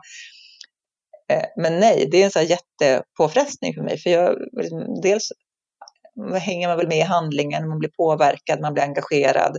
[1.31, 3.97] Eh, men nej, det är en så här jättepåfrestning för mig.
[3.97, 5.31] För jag, liksom, dels
[6.39, 9.57] hänger man väl med i handlingen, man blir påverkad, man blir engagerad.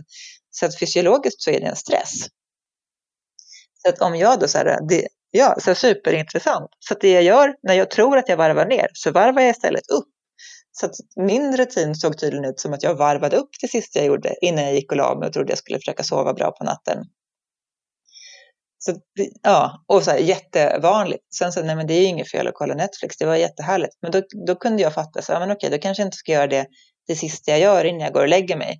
[0.51, 2.13] Så att fysiologiskt så är det en stress.
[3.81, 6.69] Så att om jag då så här, det, ja, så superintressant.
[6.79, 9.51] Så att det jag gör när jag tror att jag varvar ner, så varvar jag
[9.51, 10.07] istället upp.
[10.71, 14.05] Så att min rutin såg tydligen ut som att jag varvade upp det sista jag
[14.05, 16.63] gjorde innan jag gick och la mig och trodde jag skulle försöka sova bra på
[16.63, 16.97] natten.
[18.77, 18.95] Så,
[19.43, 21.23] ja, och så här, jättevanligt.
[21.35, 23.97] Sen så, nej men det är ju inget fel att kolla Netflix, det var jättehärligt.
[24.01, 26.31] Men då, då kunde jag fatta, så, ja, men okej, då kanske jag inte ska
[26.31, 26.65] göra det
[27.07, 28.79] det sista jag gör innan jag går och lägger mig.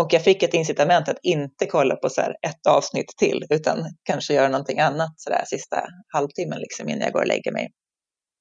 [0.00, 3.78] Och jag fick ett incitament att inte kolla på så här, ett avsnitt till, utan
[4.02, 7.72] kanske göra någonting annat så där, sista halvtimmen liksom, innan jag går och lägger mig.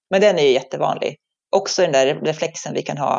[0.09, 1.17] Men den är ju jättevanlig.
[1.55, 3.17] Också den där reflexen vi kan ha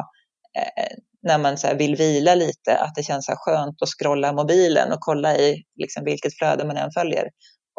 [0.59, 4.93] eh, när man så vill vila lite, att det känns så skönt att scrolla mobilen
[4.93, 7.29] och kolla i liksom, vilket flöde man än följer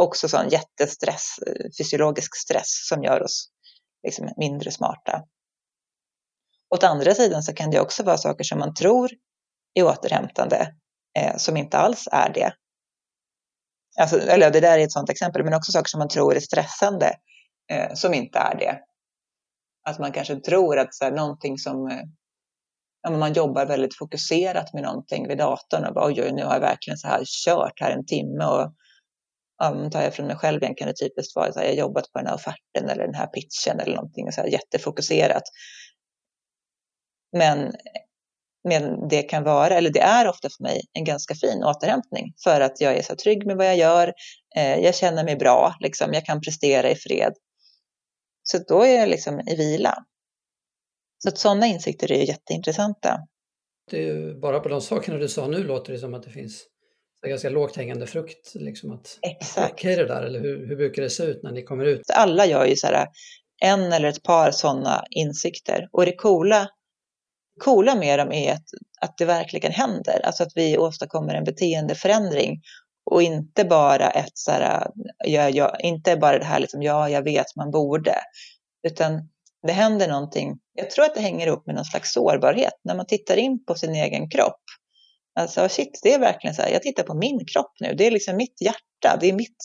[0.01, 1.35] också sån jättestress,
[1.77, 3.49] fysiologisk stress som gör oss
[4.03, 5.23] liksom mindre smarta.
[6.75, 9.09] Åt andra sidan så kan det också vara saker som man tror
[9.77, 10.73] i återhämtande
[11.19, 12.53] eh, som inte alls är det.
[13.99, 16.39] Alltså, eller det där är ett sådant exempel, men också saker som man tror är
[16.39, 17.13] stressande
[17.71, 18.79] eh, som inte är det.
[19.89, 22.03] Att man kanske tror att så här, någonting som eh,
[23.01, 26.53] ja, man jobbar väldigt fokuserat med någonting vid datorn och bara oj, oj nu har
[26.53, 28.73] jag verkligen så här kört här en timme och
[29.57, 31.79] ja, tar jag från mig själv igen kan det typiskt vara så här, jag har
[31.79, 35.43] jobbat på den här offerten eller den här pitchen eller någonting så här jättefokuserat.
[37.31, 37.73] Men,
[38.67, 42.61] men det kan vara, eller det är ofta för mig, en ganska fin återhämtning för
[42.61, 44.13] att jag är så trygg med vad jag gör.
[44.55, 47.33] Eh, jag känner mig bra, liksom, jag kan prestera i fred.
[48.43, 50.03] Så då är jag liksom i vila.
[51.17, 53.19] Så att sådana insikter är jätteintressanta.
[53.91, 56.29] Det är ju, bara på de sakerna du sa nu låter det som att det
[56.29, 56.65] finns
[57.27, 58.55] ganska lågt hängande frukt.
[58.55, 59.73] Liksom att, Exakt.
[59.73, 62.01] Okej det där, eller hur, hur brukar det se ut när ni kommer ut?
[62.13, 63.07] Alla gör ju så här,
[63.63, 65.89] en eller ett par sådana insikter.
[65.91, 66.69] Och det coola,
[67.59, 68.65] coola med dem är att,
[69.01, 70.25] att det verkligen händer.
[70.25, 72.61] Alltså att vi åstadkommer en beteendeförändring.
[73.11, 74.87] Och inte bara ett så här,
[75.25, 78.15] ja, ja, inte bara det här liksom, ja, jag vet man borde.
[78.87, 79.29] Utan
[79.67, 80.59] det händer någonting.
[80.73, 82.73] Jag tror att det hänger ihop med någon slags sårbarhet.
[82.83, 84.61] När man tittar in på sin egen kropp.
[85.39, 87.93] Alltså shit, det är verkligen så här, jag tittar på min kropp nu.
[87.93, 89.57] Det är liksom mitt hjärta, det är mitt,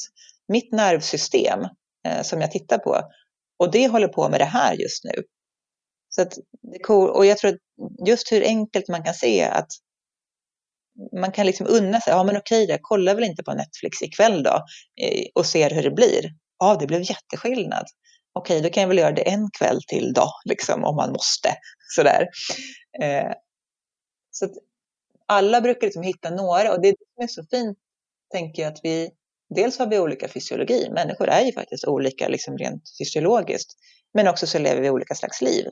[0.49, 1.61] mitt nervsystem
[2.09, 3.03] eh, som jag tittar på.
[3.59, 5.23] Och det håller på med det här just nu.
[6.09, 6.33] Så att
[6.73, 7.11] det cool.
[7.11, 7.61] Och jag tror att
[8.07, 9.68] just hur enkelt man kan se att
[11.21, 14.42] man kan liksom unna sig, ja men okej, jag kollar väl inte på Netflix ikväll
[14.42, 14.64] då
[15.03, 16.31] eh, och ser hur det blir.
[16.59, 17.85] Ja, det blev jätteskillnad
[18.33, 21.49] okej, då kan jag väl göra det en kväll till då, liksom, om man måste.
[21.97, 22.29] Sådär.
[23.03, 23.33] Eh,
[24.31, 24.53] så att
[25.27, 27.79] alla brukar liksom hitta några och det som är så fint,
[28.33, 29.11] tänker jag, att vi
[29.55, 30.90] dels har vi olika fysiologi.
[30.90, 33.73] Människor är ju faktiskt olika liksom rent fysiologiskt,
[34.14, 35.64] men också så lever vi olika slags liv.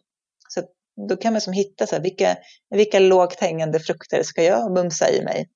[1.08, 2.36] Då kan man som hitta så här, vilka,
[2.70, 5.48] vilka lågt hängande frukter ska jag mumsa i mig?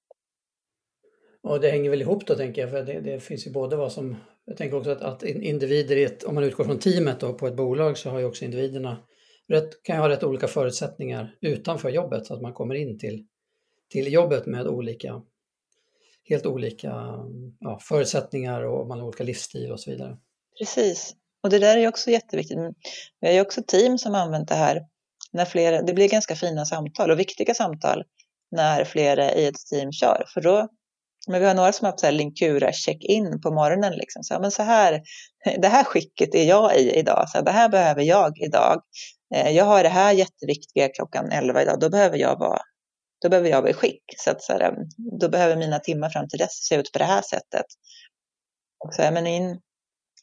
[1.42, 3.92] Och det hänger väl ihop då tänker jag, för det, det finns ju både vad
[3.92, 7.46] som jag tänker också att, att individer, ett, om man utgår från teamet då, på
[7.46, 9.02] ett bolag så har ju också individerna
[9.48, 13.26] rätt, kan ju ha rätt olika förutsättningar utanför jobbet, så att man kommer in till,
[13.90, 15.22] till jobbet med olika,
[16.28, 17.14] helt olika
[17.60, 20.18] ja, förutsättningar och man har olika livsstil och så vidare.
[20.58, 22.58] Precis, och det där är också jätteviktigt.
[23.20, 24.80] Vi har ju också team som använt det här
[25.34, 28.04] när flera, det blir ganska fina samtal och viktiga samtal
[28.50, 30.68] när flera i ett team kör, för då
[31.28, 33.92] men vi har några som har haft Linkura check-in på morgonen.
[33.92, 34.22] Liksom.
[34.22, 35.02] Så, men så här,
[35.58, 37.28] det här skicket är jag i idag.
[37.28, 38.82] Så det här behöver jag idag.
[39.34, 41.80] Eh, jag har det här jätteviktiga klockan 11 idag.
[41.80, 42.62] Då behöver jag vara,
[43.22, 44.02] då behöver jag vara i skick.
[44.16, 44.74] Så, att, så här, ehm,
[45.20, 47.66] då behöver mina timmar fram till dess se ut på det här sättet.
[48.84, 49.60] Och så, men in,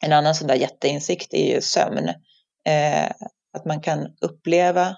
[0.02, 2.10] en annan sån där jätteinsikt är ju sömn.
[2.68, 3.12] Eh,
[3.54, 4.96] att man kan uppleva,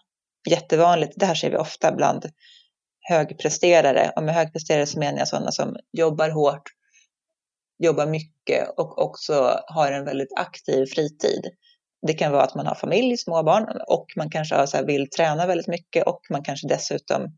[0.50, 2.26] jättevanligt, det här ser vi ofta bland
[3.10, 4.12] högpresterare.
[4.16, 6.64] Och med högpresterare så menar jag sådana som jobbar hårt,
[7.84, 11.42] jobbar mycket och också har en väldigt aktiv fritid.
[12.08, 15.10] Det kan vara att man har familj, småbarn och man kanske har så här, vill
[15.10, 17.38] träna väldigt mycket och man kanske dessutom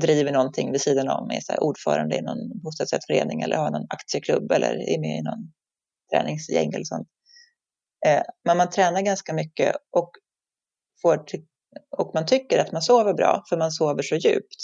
[0.00, 3.86] driver någonting vid sidan om, är så här, ordförande i någon bostadsrättsförening eller har någon
[3.90, 5.52] aktieklubb eller är med i någon
[6.12, 7.08] träningsgäng eller sånt.
[8.06, 10.10] Eh, men man tränar ganska mycket och,
[11.02, 11.18] får
[11.96, 14.56] och man tycker att man sover bra för man sover så djupt.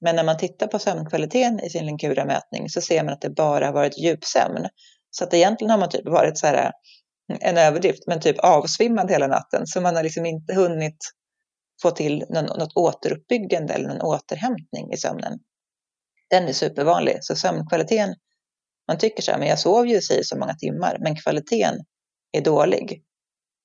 [0.00, 3.66] Men när man tittar på sömnkvaliteten i sin Linkura-mätning så ser man att det bara
[3.66, 4.68] har varit djupsömn.
[5.10, 6.72] Så att egentligen har man typ varit så här,
[7.30, 9.66] mm, en överdrift, men typ avsvimmad hela natten.
[9.66, 10.96] Så man har liksom inte hunnit
[11.82, 15.38] få till något återuppbyggande eller någon återhämtning i sömnen.
[16.30, 17.18] Den är supervanlig.
[17.20, 18.14] Så sömnkvaliteten,
[18.88, 21.74] man tycker så här, men jag sov ju i så många timmar, men kvaliteten
[22.32, 23.02] är dålig.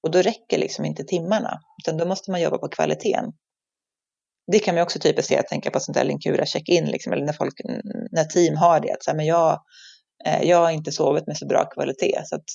[0.03, 3.33] Och då räcker liksom inte timmarna, utan då måste man jobba på kvaliteten
[4.51, 7.33] det kan man också typiskt se, tänka på sånt där Linkura check-in, liksom, eller när,
[7.33, 7.53] folk,
[8.11, 8.91] när team har det.
[8.91, 9.59] Att så här, men jag,
[10.25, 12.45] eh, jag har inte sovit med så bra kvalitet, så att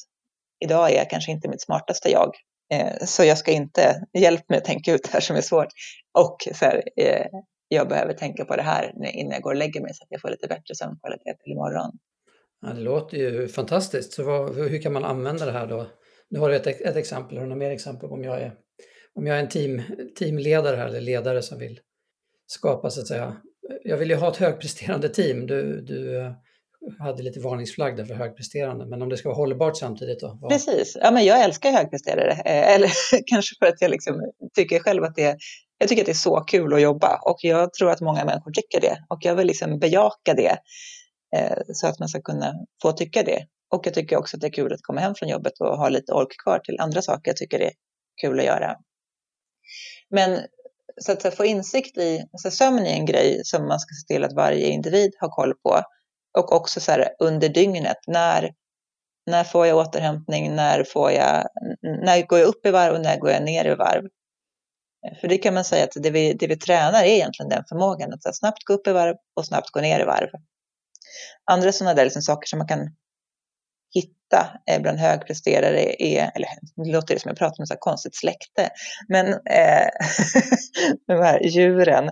[0.65, 2.35] idag är jag kanske inte mitt smartaste jag.
[2.75, 5.69] Eh, så jag ska inte, hjälp mig att tänka ut det här som är svårt.
[6.19, 7.27] Och så här, eh,
[7.69, 10.21] jag behöver tänka på det här innan jag går och lägger mig så att jag
[10.21, 11.99] får lite bättre sömnkvalitet till imorgon.
[12.63, 14.13] Ja, det låter ju fantastiskt.
[14.13, 15.87] Så vad, hur kan man använda det här då?
[16.31, 18.53] Nu har du ett, ett exempel, har du något mer exempel om jag är
[19.15, 19.83] om jag är en team,
[20.19, 21.81] teamledare här, eller ledare som vill
[22.47, 23.37] skapa så att säga,
[23.85, 25.47] jag vill ju ha ett högpresterande team.
[25.47, 26.33] Du, du eh,
[26.99, 30.39] hade lite varningsflagg där för högpresterande, men om det ska vara hållbart samtidigt då?
[30.41, 30.51] Vad...
[30.51, 32.91] Precis, ja men jag älskar högpresterare, eh, eller
[33.27, 35.37] kanske för att jag liksom tycker själv att det
[35.79, 38.51] jag tycker att det är så kul att jobba och jag tror att många människor
[38.51, 40.59] tycker det och jag vill liksom bejaka det
[41.37, 43.47] eh, så att man ska kunna få tycka det.
[43.69, 45.89] Och jag tycker också att det är kul att komma hem från jobbet och ha
[45.89, 47.75] lite ork kvar till andra saker jag tycker det är
[48.21, 48.77] kul att göra.
[50.11, 50.41] Men
[51.01, 54.25] så att, få insikt i, alltså sömn är en grej som man ska se till
[54.25, 55.83] att varje individ har koll på.
[56.39, 57.97] och också så här under dygnet.
[58.07, 58.55] När,
[59.27, 60.55] när får jag återhämtning?
[60.55, 61.47] När, får jag,
[61.83, 64.09] när går jag upp i varv och när går jag ner i varv?
[65.21, 68.13] För det kan man säga att det vi, det vi tränar är egentligen den förmågan
[68.13, 70.31] att snabbt gå upp i varv och snabbt gå ner i varv.
[71.45, 72.91] Andra sådana där liksom saker som man kan
[73.95, 76.49] hitta eh, bland högpresterare är, eller
[76.85, 78.71] det låter det som jag pratar om ett konstigt släkte,
[79.09, 79.89] men eh,
[81.07, 82.05] de här djuren.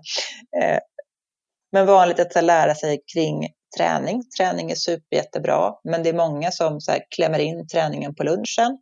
[0.62, 0.78] Eh,
[1.72, 4.22] men vanligt att här, lära sig kring träning.
[4.38, 8.78] Träning är superjättebra, men det är många som så här, klämmer in träningen på lunchen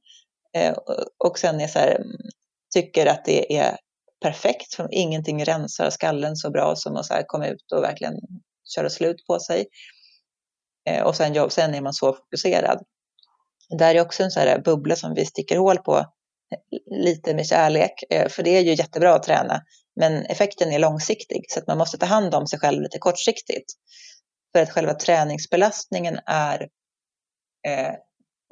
[0.57, 0.75] eh,
[1.25, 2.03] och sen är så här,
[2.75, 3.77] tycker att det är
[4.23, 8.15] perfekt, för ingenting rensar skallen så bra som att så här, komma ut och verkligen
[8.75, 9.67] köra slut på sig.
[10.90, 12.83] Eh, och sen, sen är man så fokuserad.
[13.79, 17.47] Där är också en sån här bubbla som vi sticker hål på eh, lite med
[17.47, 19.62] kärlek, eh, för det är ju jättebra att träna,
[20.01, 23.73] men effekten är långsiktig, så att man måste ta hand om sig själv lite kortsiktigt.
[24.55, 26.61] För att själva träningsbelastningen är,
[27.68, 27.92] eh,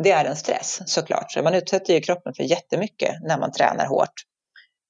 [0.03, 3.87] det är en stress såklart, så man utsätter ju kroppen för jättemycket när man tränar
[3.87, 4.15] hårt.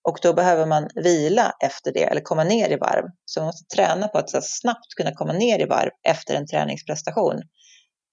[0.08, 3.04] Och då behöver man vila efter det, eller komma ner i varv.
[3.24, 7.42] Så man måste träna på att snabbt kunna komma ner i varv efter en träningsprestation.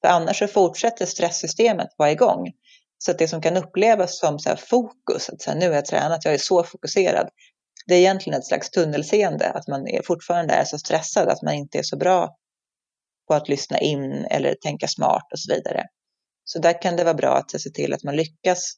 [0.01, 2.51] För annars så fortsätter stresssystemet vara igång.
[2.97, 5.85] Så att det som kan upplevas som så fokus, att så här, nu har jag
[5.85, 7.29] tränat, jag är så fokuserad,
[7.87, 11.53] det är egentligen ett slags tunnelseende, att man är fortfarande är så stressad att man
[11.53, 12.35] inte är så bra
[13.27, 15.83] på att lyssna in eller tänka smart och så vidare.
[16.43, 18.73] Så där kan det vara bra att se till att man lyckas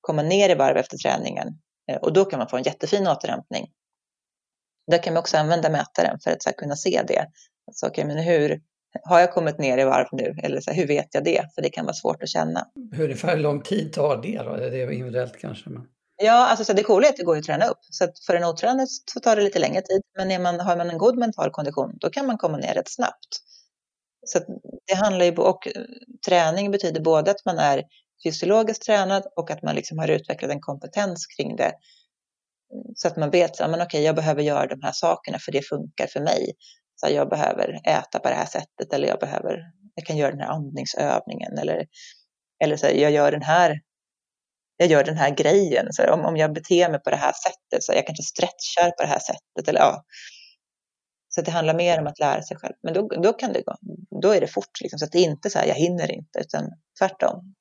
[0.00, 1.48] komma ner i varv efter träningen
[1.96, 3.70] och då kan man få en jättefin återhämtning.
[4.90, 7.26] Där kan man också använda mätaren för att så kunna se det.
[7.66, 8.60] Alltså, okay, men hur,
[9.02, 10.34] har jag kommit ner i varv nu?
[10.42, 11.54] Eller så här, hur vet jag det?
[11.54, 12.66] För det kan vara svårt att känna.
[12.92, 14.56] Hur lång tid tar det då?
[14.56, 15.70] Det är individuellt kanske?
[15.70, 15.82] Men...
[16.22, 17.78] Ja, alltså så det coola är att det går att träna upp.
[17.90, 20.02] Så för en otränad så tar det lite längre tid.
[20.18, 22.90] Men är man, har man en god mental kondition, då kan man komma ner rätt
[22.90, 23.42] snabbt.
[24.26, 24.38] Så
[24.86, 25.68] det handlar ju, och
[26.26, 27.82] träning betyder både att man är
[28.24, 31.72] fysiologiskt tränad och att man liksom har utvecklat en kompetens kring det.
[32.94, 36.06] Så att man vet att okay, jag behöver göra de här sakerna för det funkar
[36.06, 36.52] för mig
[36.96, 39.58] så jag behöver äta på det här sättet eller jag behöver,
[39.94, 41.86] jag kan göra den här andningsövningen eller,
[42.64, 43.80] eller så här, jag gör den här
[44.80, 47.32] jag gör den här grejen, så här, om, om jag beter mig på det här
[47.32, 49.68] sättet, så här, jag kanske stretchar på det här sättet.
[49.68, 50.04] Eller, ja.
[51.28, 52.74] Så det handlar mer om att lära sig själv.
[52.82, 53.74] Men då, då kan det gå,
[54.22, 56.38] då är det fort, liksom, så att det är inte så här, jag hinner inte,
[56.38, 57.54] utan tvärtom.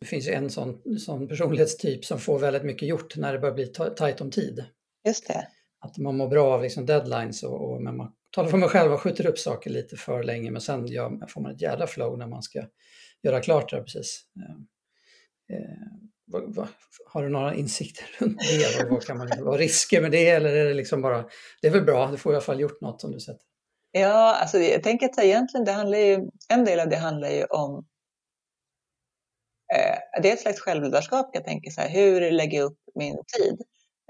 [0.00, 3.54] Det finns ju en sån, sån personlighetstyp som får väldigt mycket gjort när det börjar
[3.54, 4.64] bli tajt om tid.
[5.06, 5.48] Just det.
[5.80, 8.92] Att man mår bra av liksom deadlines och, och men man talar för mig själv
[8.92, 12.18] och skjuter upp saker lite för länge men sen ja, får man ett jävla flow
[12.18, 12.64] när man ska
[13.22, 14.24] göra klart det precis.
[14.36, 16.68] Eh, eh, vad, vad,
[17.06, 18.82] har du några insikter runt det?
[18.82, 21.24] Vad, vad kan man, vad risker med det eller är det liksom bara,
[21.62, 23.38] det är väl bra, du får i alla fall gjort något som du sett.
[23.92, 27.44] Ja, alltså jag tänker att egentligen det handlar ju, en del av det handlar ju
[27.44, 27.86] om
[29.74, 33.16] eh, det är ett slags självledarskap, jag tänker så här, hur lägger jag upp min
[33.38, 33.62] tid?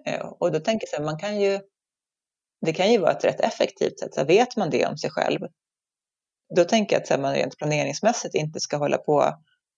[0.07, 1.61] Eh, och då tänker jag så här, man kan ju
[2.61, 4.15] det kan ju vara ett rätt effektivt sätt.
[4.15, 5.41] Så vet man det om sig själv,
[6.57, 9.35] då tänker jag att man rent planeringsmässigt inte ska hålla på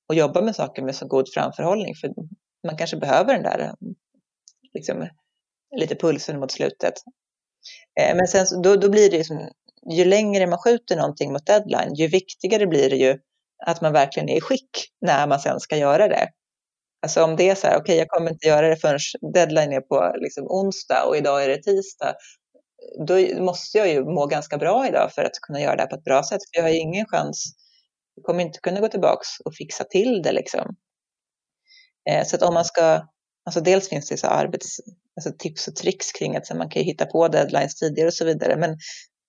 [0.08, 1.94] och jobba med saker med så god framförhållning.
[1.94, 2.10] För
[2.66, 3.74] man kanske behöver den där
[4.74, 5.08] liksom,
[5.76, 6.94] lite pulsen mot slutet.
[8.00, 9.24] Eh, men sen då, då blir det ju
[9.90, 13.18] ju längre man skjuter någonting mot deadline, ju viktigare blir det ju
[13.66, 14.70] att man verkligen är i skick
[15.00, 16.28] när man sen ska göra det.
[17.02, 18.98] Alltså om det är så här, okej okay, jag kommer inte göra det förrän
[19.34, 22.14] deadline är på liksom onsdag och idag är det tisdag,
[23.06, 25.96] då måste jag ju må ganska bra idag för att kunna göra det här på
[25.96, 26.40] ett bra sätt.
[26.40, 27.44] För jag har ju ingen chans,
[28.14, 30.76] jag kommer inte kunna gå tillbaks och fixa till det liksom.
[32.10, 33.02] Eh, så att om man ska,
[33.44, 34.76] alltså dels finns det så arbets,
[35.16, 38.14] alltså tips och tricks kring att så man kan ju hitta på deadlines tidigare och
[38.14, 38.56] så vidare.
[38.56, 38.76] Men,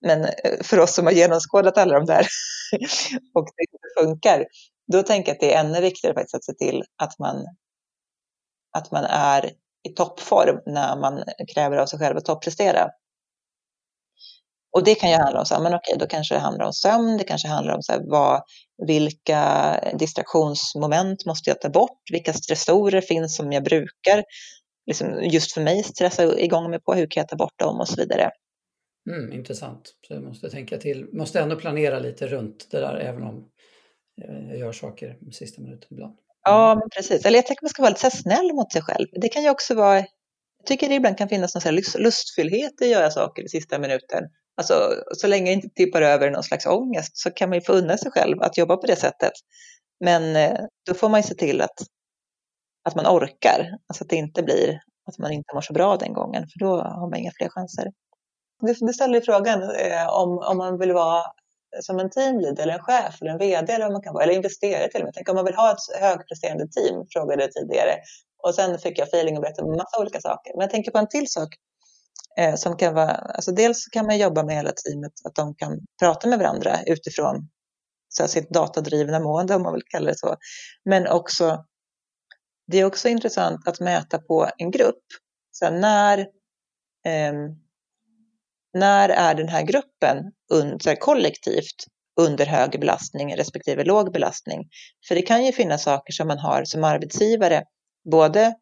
[0.02, 2.26] men eh, för oss som har genomskådat alla de där
[3.34, 4.46] och det inte funkar,
[4.92, 7.46] då tänker jag att det är ännu viktigare faktiskt att se till att man,
[8.76, 9.50] att man är
[9.88, 12.88] i toppform när man kräver av sig själv att topprestera.
[14.76, 16.72] Och det kan ju handla om så här, men okej, då kanske det handlar om
[16.72, 18.42] sömn, det kanske handlar om så här, vad,
[18.86, 24.24] vilka distraktionsmoment måste jag ta bort, vilka stressorer finns som jag brukar
[24.86, 27.88] liksom just för mig stressa igång mig på, hur kan jag ta bort dem och
[27.88, 28.30] så vidare.
[29.10, 33.22] Mm, intressant, så jag måste tänka till, måste ändå planera lite runt det där även
[33.22, 33.48] om
[34.22, 36.16] eh, jag gör saker i sista minuten ibland.
[36.44, 37.26] Ja, men precis.
[37.26, 39.06] Eller jag tänker att man ska vara lite snäll mot sig själv.
[39.12, 42.90] Det kan ju också vara, jag tycker det ibland kan finnas någon lustfyllhet i att
[42.90, 44.24] göra saker i sista minuten.
[44.56, 44.74] Alltså,
[45.16, 47.98] så länge det inte tippar över någon slags ångest så kan man ju få unna
[47.98, 49.32] sig själv att jobba på det sättet.
[50.00, 51.82] Men eh, då får man ju se till att,
[52.84, 56.12] att man orkar, alltså att det inte blir att man inte mår så bra den
[56.12, 57.92] gången, för då har man inga fler chanser.
[58.66, 61.22] Du, du ställer frågan eh, om, om man vill vara
[61.80, 64.34] som en teamlead eller en chef eller en VD eller vad man kan vara, eller
[64.34, 65.14] investerare till och med.
[65.14, 67.94] Tänk om man vill ha ett högpresterande team, frågade jag tidigare.
[68.42, 70.52] Och sen fick jag feeling och berättade om en massa olika saker.
[70.54, 71.48] Men jag tänker på en till sak
[72.38, 75.80] eh, som kan vara, alltså dels kan man jobba med hela teamet, att de kan
[76.02, 77.48] prata med varandra utifrån
[78.08, 80.36] så sitt datadrivna mående om man vill kalla det så.
[80.84, 81.64] Men också,
[82.66, 85.04] det är också intressant att mäta på en grupp.
[85.50, 86.18] Så när,
[87.06, 87.32] eh,
[88.74, 91.84] när är den här gruppen under, kollektivt
[92.20, 94.68] under hög belastning respektive låg belastning?
[95.08, 97.64] För det kan ju finnas saker som man har som arbetsgivare,
[98.10, 98.54] både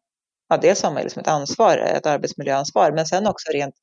[0.49, 3.75] ja, dels har man liksom ett ansvar, ett arbetsmiljöansvar, men sen också rent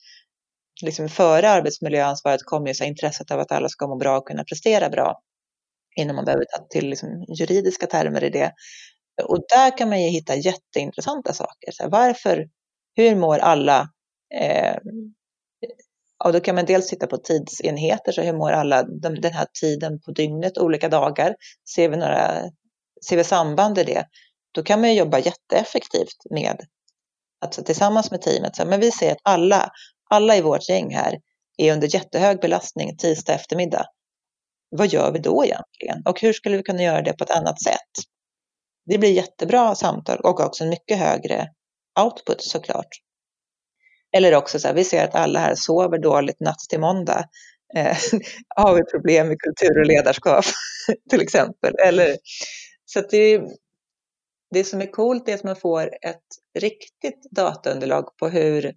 [0.82, 4.44] liksom före arbetsmiljöansvaret kommer ju så intresset av att alla ska må bra och kunna
[4.44, 5.20] prestera bra
[5.96, 8.52] innan man behöver ta till liksom juridiska termer i det.
[9.24, 11.72] Och där kan man ju hitta jätteintressanta saker.
[11.72, 12.48] Så varför,
[12.94, 13.88] hur mår alla?
[14.40, 14.76] Eh,
[16.24, 19.46] och då kan man dels titta på tidsenheter, så hur mår alla de, den här
[19.60, 21.34] tiden på dygnet, olika dagar?
[21.74, 22.42] Ser vi, några,
[23.08, 24.04] ser vi samband i det?
[24.52, 26.56] Då kan man ju jobba jätteeffektivt med
[27.40, 29.70] alltså tillsammans med teamet, så, men vi ser att alla,
[30.10, 31.18] alla i vårt gäng här
[31.58, 33.86] är under jättehög belastning tisdag eftermiddag
[34.70, 36.02] vad gör vi då egentligen?
[36.06, 37.92] Och hur skulle vi kunna göra det på ett annat sätt?
[38.86, 41.48] Det blir jättebra samtal och också en mycket högre
[42.00, 42.88] output såklart.
[44.16, 47.24] Eller också så här, vi ser att alla här sover dåligt natt till måndag.
[47.76, 47.96] Eh,
[48.56, 50.44] har vi problem med kultur och ledarskap
[51.10, 51.74] till exempel?
[51.84, 52.16] Eller,
[52.84, 53.42] så det,
[54.54, 56.26] det som är coolt är att man får ett
[56.58, 58.74] riktigt dataunderlag på hur,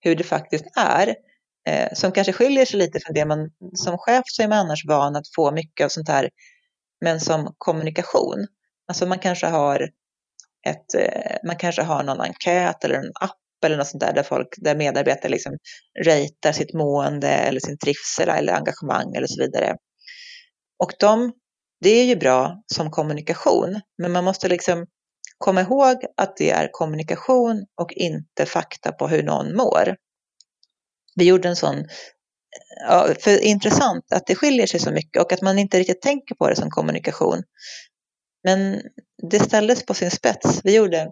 [0.00, 1.14] hur det faktiskt är
[1.68, 4.84] eh, som kanske skiljer sig lite från det man som chef så är man annars
[4.86, 6.30] van att få mycket av sånt här,
[7.00, 8.46] men som kommunikation.
[8.88, 9.90] Alltså man kanske har
[10.66, 14.22] ett, eh, man kanske har någon enkät eller en app eller något sånt där, där,
[14.22, 15.52] folk, där medarbetare liksom
[16.04, 19.76] ratear sitt mående eller sin trivsel eller engagemang eller så vidare.
[20.78, 21.32] Och de,
[21.80, 24.86] det är ju bra som kommunikation, men man måste liksom
[25.38, 29.96] komma ihåg att det är kommunikation och inte fakta på hur någon mår.
[31.14, 31.84] Vi gjorde en sån,
[32.88, 36.34] ja, för intressant att det skiljer sig så mycket och att man inte riktigt tänker
[36.34, 37.42] på det som kommunikation.
[38.44, 38.82] Men
[39.30, 40.60] det ställdes på sin spets.
[40.64, 41.10] Vi gjorde,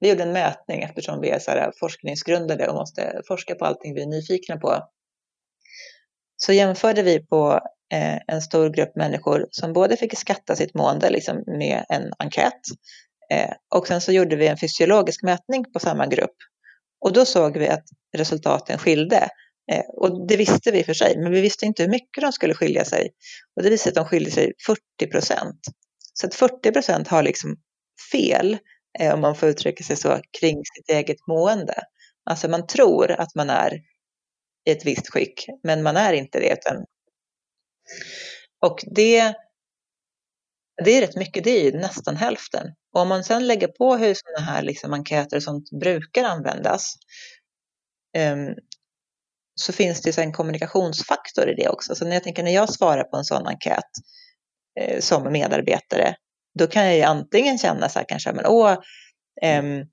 [0.00, 3.94] vi gjorde en mätning eftersom vi är så här forskningsgrundade och måste forska på allting
[3.94, 4.88] vi är nyfikna på.
[6.36, 7.60] Så jämförde vi på
[7.92, 12.60] eh, en stor grupp människor som både fick skatta sitt mående liksom med en enkät
[13.32, 16.36] eh, och sen så gjorde vi en fysiologisk mätning på samma grupp
[17.00, 17.84] och då såg vi att
[18.16, 19.28] resultaten skilde.
[19.72, 22.54] Eh, och det visste vi för sig, men vi visste inte hur mycket de skulle
[22.54, 23.10] skilja sig.
[23.56, 25.60] Och det visade att de skilde sig 40 procent.
[26.14, 27.56] Så att 40 procent har liksom
[28.12, 28.58] fel,
[28.98, 31.74] Eh, om man får uttrycka sig så, kring sitt eget mående.
[32.24, 33.74] Alltså man tror att man är
[34.66, 36.52] i ett visst skick, men man är inte det.
[36.52, 36.84] Utan...
[38.60, 39.34] Och det,
[40.84, 42.66] det är rätt mycket, det är nästan hälften.
[42.94, 46.94] Och om man sedan lägger på hur sådana här liksom enkäter och sånt brukar användas
[48.18, 48.54] um,
[49.54, 51.94] så finns det en kommunikationsfaktor i det också.
[51.94, 53.90] Så när jag tänker när jag svarar på en sån enkät
[54.80, 56.14] eh, som medarbetare,
[56.58, 58.76] då kan jag ju antingen känna så här kanske, men åh,
[59.58, 59.84] um,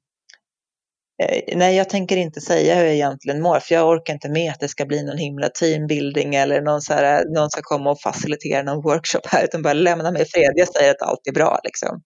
[1.24, 4.52] Eh, nej, jag tänker inte säga hur jag egentligen mår, för jag orkar inte med
[4.52, 8.02] att det ska bli någon himla teambuilding eller någon, så här, någon ska komma och
[8.02, 10.52] facilitera någon workshop här, utan bara lämna mig i fred.
[10.56, 12.02] Jag säger att allt är bra liksom.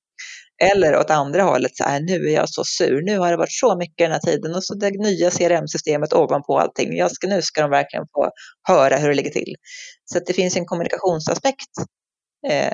[0.64, 3.52] Eller åt andra hållet, så här, nu är jag så sur, nu har det varit
[3.52, 6.98] så mycket den här tiden och så det nya CRM-systemet ovanpå allting.
[6.98, 8.30] Jag ska, nu ska de verkligen få
[8.68, 9.56] höra hur det ligger till.
[10.06, 11.72] Så det finns en kommunikationsaspekt.
[12.50, 12.74] Eh,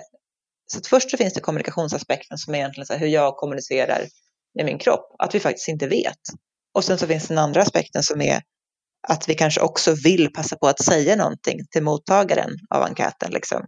[0.67, 4.07] så att först så finns det kommunikationsaspekten som är egentligen så här, hur jag kommunicerar
[4.55, 6.19] med min kropp, att vi faktiskt inte vet.
[6.73, 8.41] Och sen så finns den andra aspekten som är
[9.07, 13.31] att vi kanske också vill passa på att säga någonting till mottagaren av enkäten.
[13.31, 13.65] Liksom.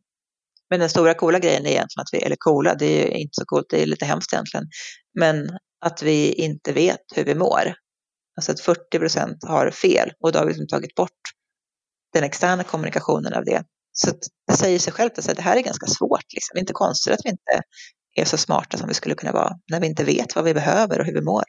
[0.70, 3.46] Men den stora coola grejen är egentligen att vi, eller coola, det är inte så
[3.46, 4.66] coolt, det är lite hemskt egentligen,
[5.20, 5.50] men
[5.86, 7.74] att vi inte vet hur vi mår.
[8.38, 11.20] Alltså att 40 procent har fel och då har vi liksom tagit bort
[12.14, 13.64] den externa kommunikationen av det.
[14.02, 14.12] Så
[14.48, 16.34] det säger sig självt att det här är ganska svårt.
[16.34, 16.54] Liksom.
[16.54, 17.62] Det är inte konstigt att vi inte
[18.16, 21.00] är så smarta som vi skulle kunna vara när vi inte vet vad vi behöver
[21.00, 21.44] och hur vi mår.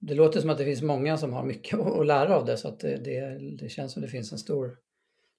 [0.00, 2.68] Det låter som att det finns många som har mycket att lära av det så
[2.68, 4.76] att det, det, det känns som det finns en stor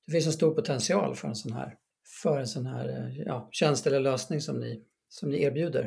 [0.06, 1.76] det finns en stor potential för en sån här,
[2.22, 5.84] för en sån här eh, ja, tjänst eller lösning som ni, som ni erbjuder.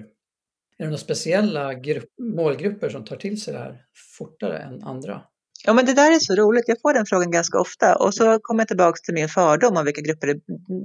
[0.78, 3.84] Är det några speciella grupp, målgrupper som tar till sig det här
[4.18, 5.22] fortare än andra?
[5.66, 6.64] Ja, men det där är så roligt.
[6.68, 9.84] Jag får den frågan ganska ofta och så kommer jag tillbaka till min fördom om
[9.84, 10.34] vilka grupper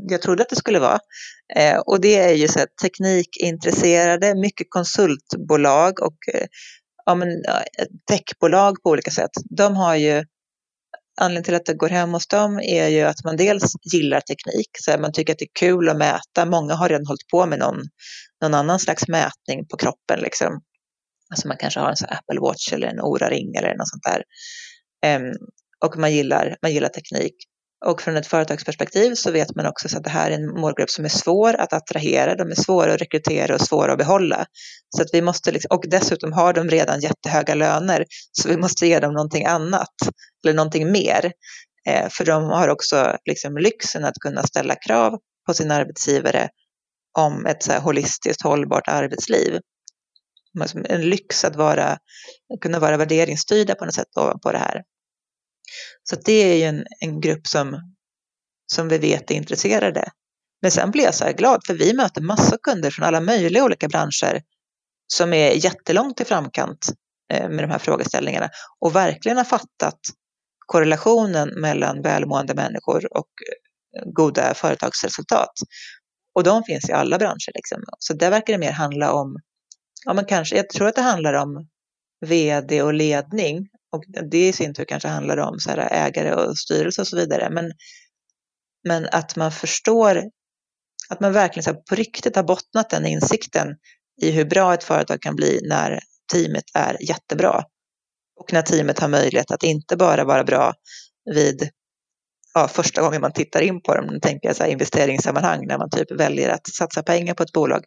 [0.09, 0.99] jag trodde att det skulle vara.
[1.55, 6.45] Eh, och det är ju så här, teknikintresserade, mycket konsultbolag och eh,
[7.05, 7.27] ja, men,
[8.09, 9.31] techbolag på olika sätt.
[9.57, 10.23] De har ju
[11.21, 14.69] anledningen till att det går hem hos dem är ju att man dels gillar teknik,
[14.79, 16.45] så man tycker att det är kul att mäta.
[16.45, 17.81] Många har redan hållit på med någon,
[18.41, 20.19] någon annan slags mätning på kroppen.
[20.19, 20.61] Liksom.
[21.31, 24.23] Alltså man kanske har en Apple Watch eller en Oura-ring eller något sånt där.
[25.05, 25.33] Ehm,
[25.85, 27.35] och man gillar, man gillar teknik.
[27.85, 31.05] Och från ett företagsperspektiv så vet man också att det här är en målgrupp som
[31.05, 34.45] är svår att attrahera, de är svåra att rekrytera och svåra att behålla.
[34.95, 38.87] Så att vi måste, liksom, och dessutom har de redan jättehöga löner, så vi måste
[38.87, 39.95] ge dem någonting annat,
[40.43, 41.31] eller någonting mer.
[41.87, 46.49] Eh, för de har också liksom lyxen att kunna ställa krav på sin arbetsgivare
[47.17, 49.59] om ett så här holistiskt hållbart arbetsliv.
[50.89, 51.97] En lyx att vara,
[52.61, 54.07] kunna vara värderingsstyrda på något sätt
[54.43, 54.83] på det här.
[56.03, 57.95] Så det är ju en, en grupp som,
[58.73, 60.11] som vi vet är intresserade.
[60.61, 63.63] Men sen blir jag så här glad för vi möter massa kunder från alla möjliga
[63.63, 64.41] olika branscher
[65.07, 66.87] som är jättelångt i framkant
[67.33, 68.49] eh, med de här frågeställningarna
[68.79, 69.99] och verkligen har fattat
[70.65, 73.27] korrelationen mellan välmående människor och
[73.97, 75.51] eh, goda företagsresultat.
[76.35, 77.51] Och de finns i alla branscher.
[77.55, 77.83] Liksom.
[77.99, 79.35] Så där verkar det mer handla om,
[80.05, 81.67] ja men kanske, jag tror att det handlar om
[82.25, 86.57] vd och ledning och det i sin tur kanske handlar om så här, ägare och
[86.57, 87.49] styrelse och så vidare.
[87.49, 87.71] Men,
[88.87, 90.23] men att man förstår,
[91.09, 93.67] att man verkligen så här, på riktigt har bottnat den insikten
[94.21, 95.99] i hur bra ett företag kan bli när
[96.33, 97.63] teamet är jättebra.
[98.39, 100.73] Och när teamet har möjlighet att inte bara vara bra
[101.35, 101.69] vid
[102.53, 105.89] ja, första gången man tittar in på dem, tänker jag så här investeringssammanhang, när man
[105.89, 107.81] typ väljer att satsa pengar på ett bolag,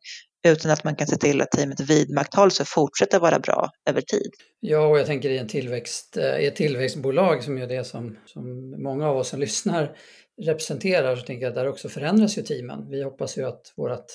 [0.46, 4.30] utan att man kan se till att teamet vidmakthålls och fortsätter vara bra över tid.
[4.60, 8.16] Ja, och jag tänker i, en tillväxt, eh, i ett tillväxtbolag som är det som,
[8.26, 9.96] som många av oss som lyssnar
[10.42, 12.90] representerar, så tänker jag att där också förändras ju teamen.
[12.90, 14.06] Vi hoppas ju att vårt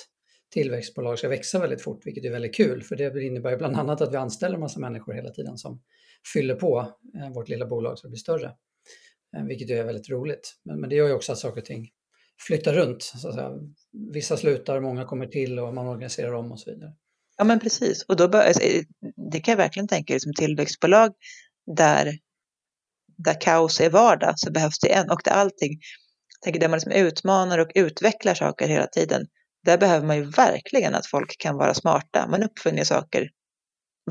[0.53, 4.13] tillväxtbolag ska växa väldigt fort, vilket är väldigt kul, för det innebär bland annat att
[4.13, 5.81] vi anställer en massa människor hela tiden som
[6.33, 6.79] fyller på
[7.15, 8.51] eh, vårt lilla bolag så det blir större,
[9.37, 10.55] Eh, vilket är väldigt roligt.
[10.65, 11.89] Men, men det gör ju också att saker och ting
[12.47, 13.03] flyttar runt.
[13.03, 13.51] Så att säga.
[14.13, 16.93] Vissa slutar, många kommer till och man organiserar om och så vidare.
[17.37, 18.83] Ja men precis, och då bör, alltså, eh,
[19.31, 21.11] det kan jag verkligen tänka som tillväxtbolag
[21.75, 22.13] där,
[23.17, 25.79] där kaos är vardag så behövs det en och där allting,
[26.43, 29.27] tänker där man liksom utmanar och utvecklar saker hela tiden,
[29.65, 32.27] där behöver man ju verkligen att folk kan vara smarta.
[32.27, 33.29] Man uppfinner saker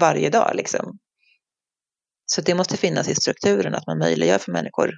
[0.00, 0.98] varje dag liksom.
[2.32, 4.90] Så det måste finnas i strukturen att man möjliggör för människor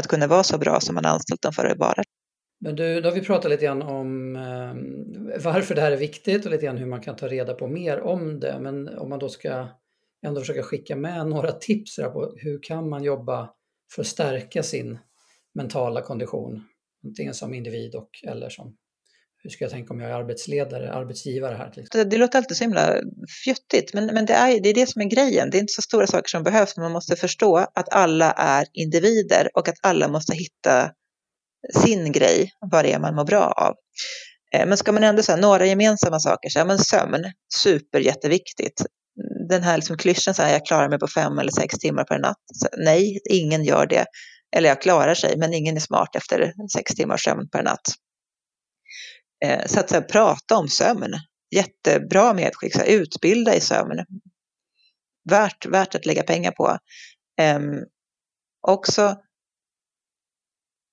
[0.00, 2.02] att kunna vara så bra som man anställt dem för att vara.
[2.60, 6.44] Men du, då har vi pratat lite grann om eh, varför det här är viktigt
[6.44, 8.58] och lite grann hur man kan ta reda på mer om det.
[8.60, 9.68] Men om man då ska
[10.26, 13.50] ändå försöka skicka med några tips på hur kan man jobba
[13.94, 14.98] för att stärka sin
[15.54, 16.64] mentala kondition,
[17.04, 18.76] antingen som individ och eller som
[19.42, 21.70] hur ska jag tänka om jag är arbetsledare, arbetsgivare här?
[21.70, 22.96] Till det, det låter alltid så himla
[23.44, 25.50] fjuttigt, men, men det, är, det är det som är grejen.
[25.50, 28.66] Det är inte så stora saker som behövs, men man måste förstå att alla är
[28.72, 30.90] individer och att alla måste hitta
[31.82, 33.74] sin grej, vad det är man mår bra av.
[34.54, 38.84] Eh, men ska man ändå säga några gemensamma saker, så här, men sömn, super jätteviktigt.
[39.48, 42.18] Den här liksom klyschan, så här, jag klarar mig på fem eller sex timmar per
[42.18, 42.36] natt.
[42.54, 44.04] Så, nej, ingen gör det.
[44.56, 47.80] Eller jag klarar sig, men ingen är smart efter sex timmars sömn per natt.
[49.44, 51.14] Eh, så att så här, prata om sömn,
[51.54, 54.04] jättebra medskick, så här, utbilda i sömn.
[55.30, 56.78] Värt, värt att lägga pengar på.
[57.40, 57.60] Eh,
[58.60, 59.16] också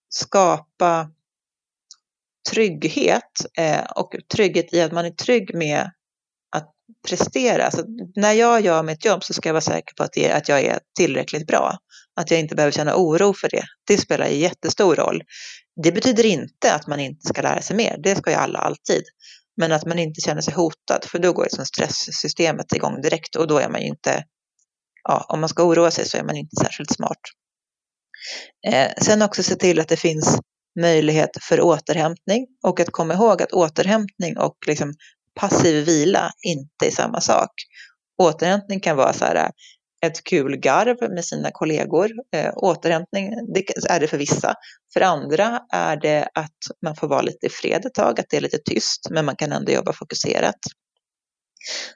[0.10, 1.12] skapa
[2.52, 5.92] trygghet eh, och trygghet i att man är trygg med
[6.56, 6.72] att
[7.08, 7.72] prestera.
[7.72, 7.84] Så
[8.16, 10.62] när jag gör mitt jobb så ska jag vara säker på att, det, att jag
[10.62, 11.78] är tillräckligt bra.
[12.16, 13.64] Att jag inte behöver känna oro för det.
[13.88, 15.24] Det spelar jättestor roll.
[15.84, 17.98] Det betyder inte att man inte ska lära sig mer.
[18.04, 19.04] Det ska ju alla alltid.
[19.58, 23.48] Men att man inte känner sig hotad, för då går liksom stresssystemet igång direkt och
[23.48, 24.24] då är man ju inte,
[25.04, 27.20] ja, om man ska oroa sig så är man inte särskilt smart.
[28.68, 30.40] Eh, sen också se till att det finns
[30.80, 34.94] möjlighet för återhämtning och att komma ihåg att återhämtning och liksom
[35.40, 37.52] passiv vila inte är samma sak.
[38.22, 39.52] Återhämtning kan vara så här,
[40.08, 42.12] ett kul garv med sina kollegor.
[42.36, 44.54] Eh, återhämtning det är det för vissa.
[44.94, 48.38] För andra är det att man får vara lite i fred ett tag, att det
[48.38, 50.60] är lite tyst, men man kan ändå jobba fokuserat.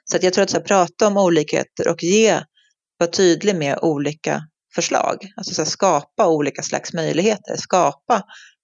[0.04, 2.40] Så att jag tror att så här, prata om olikheter och ge,
[2.98, 4.40] vara tydlig med olika
[4.74, 5.16] förslag.
[5.36, 8.22] Alltså så här, skapa olika slags möjligheter, skapa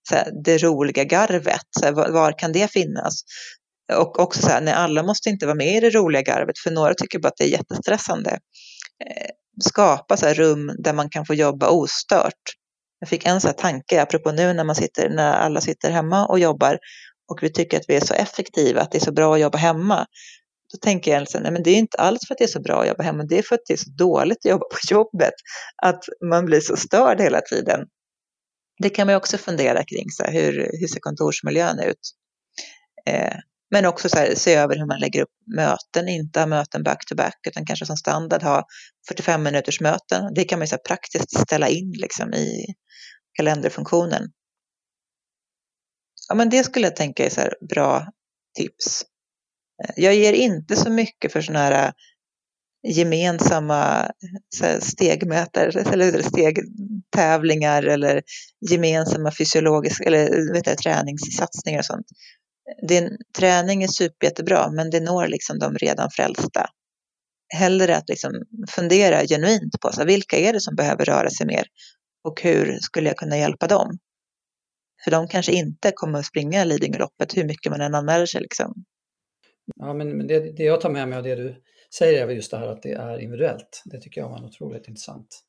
[0.08, 1.66] så här, det roliga garvet.
[1.80, 3.14] Så här, var, var, kan det finnas?
[3.96, 6.70] Och också så här, nej, alla måste inte vara med i det roliga garvet, för
[6.70, 8.38] några tycker bara att det är jättestressande.
[9.06, 9.30] Eh,
[9.64, 12.42] skapa så rum där man kan få jobba ostört.
[13.00, 16.38] Jag fick en så tanke, apropå nu när, man sitter, när alla sitter hemma och
[16.38, 16.78] jobbar
[17.30, 19.58] och vi tycker att vi är så effektiva, att det är så bra att jobba
[19.58, 20.06] hemma.
[20.72, 22.60] då tänker jag liksom, nej men det är inte alls för att det är så
[22.60, 24.76] bra att jobba hemma, det är för att det är så dåligt att jobba på
[24.90, 25.34] jobbet,
[25.82, 27.86] att man blir så störd hela tiden.
[28.82, 32.00] Det kan man också fundera kring, så här, hur, hur ser kontorsmiljön ut?
[33.06, 33.36] Eh,
[33.70, 37.36] men också så här, se över hur man lägger upp möten, inte ha möten back-to-back,
[37.48, 38.66] utan kanske som standard ha
[39.08, 40.34] 45 minuters möten.
[40.34, 42.66] Det kan man ju så här, praktiskt ställa in liksom, i
[43.36, 44.22] kalenderfunktionen.
[46.28, 48.06] Ja, men det skulle jag tänka är så här, bra
[48.56, 49.04] tips.
[49.84, 51.92] Eh, jag ger inte så mycket för sådana här eh,
[52.82, 54.10] gemensamma
[54.80, 58.22] stegmätare eller stegtävlingar eller
[58.70, 62.06] gemensamma fysiologiska eller eh, vet jag, träningssatsningar och sånt.
[62.88, 66.66] Din träning är superjättebra men det når liksom de redan frälsta.
[67.54, 68.32] Hellre att liksom
[68.68, 71.66] fundera genuint på så vilka är det som behöver röra sig mer
[72.24, 73.98] och hur skulle jag kunna hjälpa dem?
[75.04, 78.40] För de kanske inte kommer att springa Lidingöloppet hur mycket man än anmäler sig.
[78.40, 78.84] Liksom.
[79.76, 81.62] Ja, men det, det jag tar med mig av det du
[81.94, 83.82] säger är väl just det här att det är individuellt.
[83.84, 85.44] Det tycker jag var otroligt intressant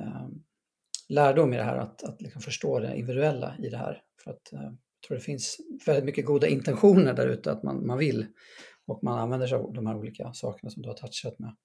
[0.00, 0.44] ehm,
[1.08, 4.02] lärdom i det här, att, att liksom förstå det individuella i det här.
[4.24, 4.72] För att, eh,
[5.06, 8.26] tror det finns väldigt mycket goda intentioner där ute, att man, man vill
[8.86, 11.56] och man använder sig av de här olika sakerna som du har touchat med.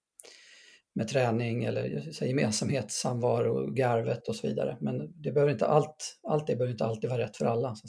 [0.96, 4.78] Med träning eller så, gemensamhet, samvaro, garvet och så vidare.
[4.82, 7.76] Men det behöver inte allt, allt det behöver inte alltid vara rätt för alla.
[7.76, 7.88] Så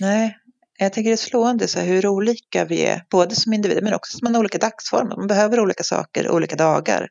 [0.00, 0.36] Nej,
[0.78, 4.18] jag tycker det är slående så hur olika vi är, både som individer men också
[4.18, 5.16] som man har olika dagsformer.
[5.16, 7.08] Man behöver olika saker olika dagar.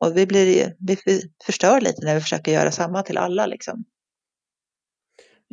[0.00, 0.96] Och vi, blir, vi
[1.46, 3.46] förstör lite när vi försöker göra samma till alla.
[3.46, 3.84] Liksom.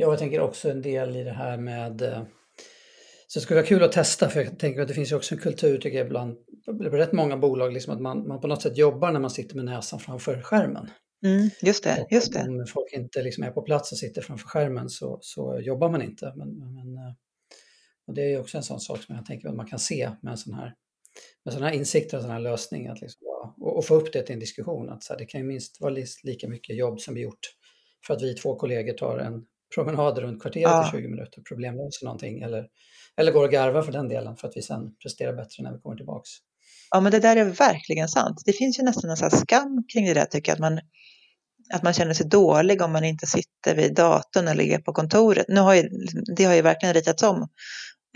[0.02, 2.24] Ja, jag tänker också en del i det här med eh,
[3.28, 5.36] så det skulle vara kul att testa för jag tänker att det finns ju också
[5.36, 8.62] en kultur tycker jag ibland, på rätt många bolag, liksom att man, man på något
[8.62, 10.90] sätt jobbar när man sitter med näsan framför skärmen.
[11.26, 12.40] Mm, just det, just det.
[12.40, 16.02] Om folk inte liksom är på plats och sitter framför skärmen så, så jobbar man
[16.02, 16.34] inte.
[16.36, 17.14] Men, men, eh,
[18.08, 20.32] och det är också en sån sak som jag tänker att man kan se med
[20.32, 20.74] en sån här,
[21.46, 22.88] med sån här insikter och sån här lösning.
[22.88, 23.28] Att liksom,
[23.62, 24.90] och, och, få upp det till en diskussion.
[24.90, 27.56] Att så här, det kan ju minst vara lika mycket jobb som vi gjort
[28.08, 29.46] för att vi två kollegor tar en
[29.76, 30.88] promenad runt kvarteret ja.
[30.88, 32.42] i 20 minuter, problemlöser någonting.
[32.42, 32.66] Eller,
[33.18, 35.80] eller går och garvar för den delen för att vi sen presterar bättre när vi
[35.80, 36.30] kommer tillbaks.
[36.92, 38.42] Ja, men det där är verkligen sant.
[38.46, 40.80] Det finns ju nästan en sån skam kring det där, tycker jag, att man,
[41.74, 45.46] att man känner sig dålig om man inte sitter vid datorn eller är på kontoret.
[45.48, 45.90] Nu har ju,
[46.36, 47.48] det har ju verkligen ritats om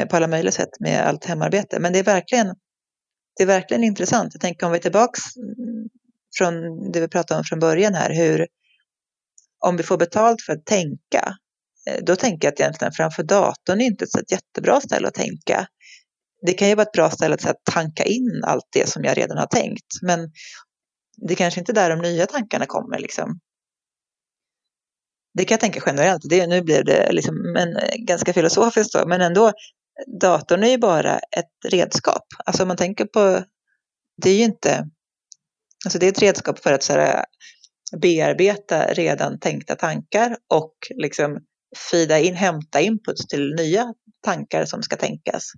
[0.09, 2.55] på alla möjliga sätt med allt hemarbete, men det är verkligen,
[3.37, 4.33] det är verkligen intressant.
[4.33, 5.21] Jag tänker om vi är tillbaks
[6.37, 6.53] från
[6.91, 8.47] det vi pratade om från början här, hur
[9.65, 11.33] om vi får betalt för att tänka, eh,
[11.89, 15.67] Eh, då tänker jag att egentligen framför datorn är inte ett jättebra ställe att tänka
[16.45, 19.37] det kan ju vara ett bra ställe att tanka in allt det som jag redan
[19.37, 19.87] har tänkt.
[20.01, 20.31] Men
[21.17, 22.99] det är kanske inte är där de nya tankarna kommer.
[22.99, 23.39] Liksom.
[25.33, 26.21] Det kan jag tänka generellt.
[26.29, 29.51] Det, nu blir det liksom en, eh, ganska filosofiskt då, men ändå.
[30.21, 32.23] Datorn är ju bara ett redskap.
[32.45, 33.43] Alltså om man tänker på,
[34.21, 34.89] det är ju inte,
[35.85, 37.25] alltså det är ett redskap för att så här,
[38.01, 41.39] bearbeta redan tänkta tankar och liksom
[41.91, 43.93] fida in, hämta inputs till nya
[44.25, 45.51] tankar som ska tänkas.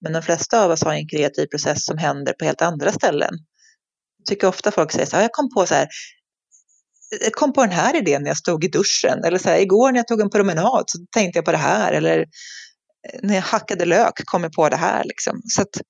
[0.00, 3.34] Men de flesta av oss har en kreativ process som händer på helt andra ställen.
[4.18, 5.88] Jag tycker ofta folk säger så här, jag kom på så här,
[7.20, 9.24] jag kom på den här idén när jag stod i duschen.
[9.24, 11.92] Eller så här, igår när jag tog en promenad så tänkte jag på det här.
[11.92, 12.26] Eller
[13.22, 15.04] när jag hackade lök kom jag på det här.
[15.04, 15.40] Liksom.
[15.44, 15.80] Så att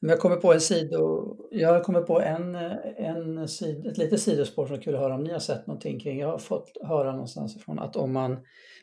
[0.00, 4.76] jag kommer på en sido, jag kommer på en, en sid, ett litet sidospår som
[4.76, 6.18] är kul att höra om ni har sett någonting kring.
[6.18, 8.38] Jag har fått höra någonstans ifrån att om man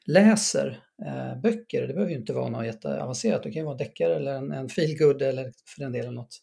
[0.06, 3.78] läser eh, böcker, det behöver ju inte vara något jätteavancerat, det kan ju vara en
[3.78, 6.38] deckare eller en, en feelgood eller för den delen något,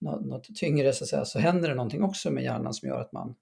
[0.00, 3.00] något, något tyngre så, att säga, så händer det någonting också med hjärnan som gör
[3.00, 3.34] att man,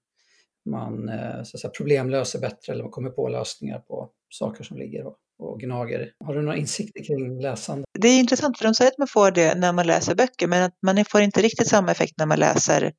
[0.65, 5.05] man eh, så att säga, problemlöser bättre eller kommer på lösningar på saker som ligger
[5.05, 6.11] och, och gnager.
[6.25, 7.85] Har du några insikter kring läsande?
[7.99, 10.63] Det är intressant för de säger att man får det när man läser böcker men
[10.63, 12.91] att man får inte riktigt samma effekt när man läser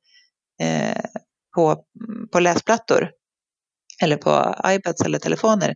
[0.61, 1.01] eh,
[1.55, 1.83] på,
[2.31, 3.09] på läsplattor
[4.03, 5.75] eller på iPads eller telefoner.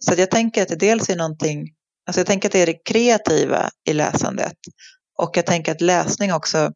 [0.00, 1.64] Så jag tänker att det dels är någonting,
[2.06, 4.56] alltså jag tänker att det är det kreativa i läsandet
[5.18, 6.72] och jag tänker att läsning också,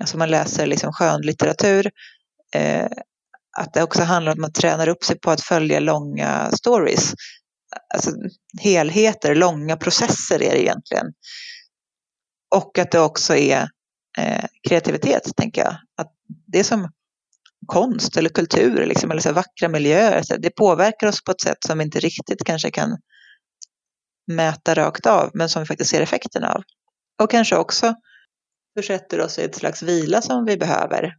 [0.00, 1.90] alltså man läser liksom skönlitteratur,
[2.54, 2.86] eh,
[3.58, 7.12] att det också handlar om att man tränar upp sig på att följa långa stories.
[7.94, 8.10] Alltså
[8.60, 11.06] helheter, långa processer är det egentligen.
[12.54, 13.68] Och att det också är
[14.18, 15.76] eh, kreativitet, tänker jag.
[16.00, 16.12] Att
[16.46, 16.88] det är som
[17.66, 20.22] konst eller kultur liksom, eller så vackra miljöer.
[20.22, 22.98] Så det påverkar oss på ett sätt som vi inte riktigt kanske kan
[24.32, 26.62] mäta rakt av, men som vi faktiskt ser effekterna av.
[27.22, 27.94] Och kanske också
[28.78, 31.14] försätter oss i ett slags vila som vi behöver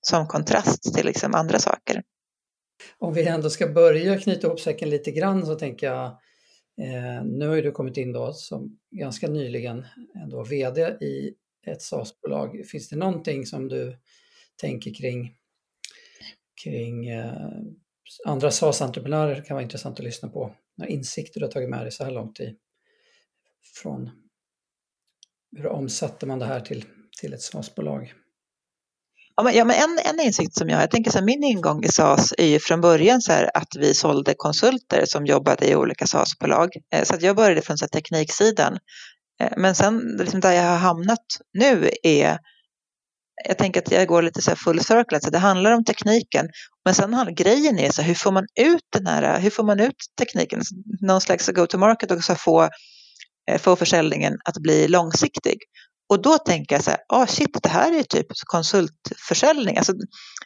[0.00, 2.02] som kontrast till liksom andra saker.
[2.98, 6.18] Om vi ändå ska börja knyta ihop säcken lite grann så tänker jag
[6.80, 11.34] Eh, nu har ju du kommit in då som ganska nyligen ändå VD i
[11.66, 12.66] ett SaaS-bolag.
[12.66, 13.98] Finns det någonting som du
[14.56, 15.36] tänker kring,
[16.64, 17.50] kring eh,
[18.24, 20.54] andra SaaS-entreprenörer kan vara intressant att lyssna på?
[20.76, 22.56] Några insikter du har tagit med dig så här långt i,
[23.74, 24.10] från
[25.56, 26.84] hur omsätter man det här till,
[27.20, 28.12] till ett SaaS-bolag?
[29.36, 31.44] Ja, men, ja, men en, en insikt som jag har, jag tänker så här, min
[31.44, 35.66] ingång i SAS är ju från början så här att vi sålde konsulter som jobbade
[35.68, 36.70] i olika SAS-bolag.
[36.94, 38.78] Eh, så att jag började från så här, tekniksidan.
[39.40, 41.24] Eh, men sen liksom där jag har hamnat
[41.58, 42.38] nu är,
[43.48, 46.48] jag tänker att jag går lite så här full circle, så det handlar om tekniken.
[46.84, 49.64] Men sen handlar grejen är så här, hur får man ut den här, hur får
[49.64, 50.62] man ut tekniken?
[51.00, 52.68] Någon slags go-to-market och så få,
[53.50, 55.58] eh, få försäljningen att bli långsiktig.
[56.08, 59.92] Och då tänker jag så här, ah, shit, det här är typ konsultförsäljning, alltså,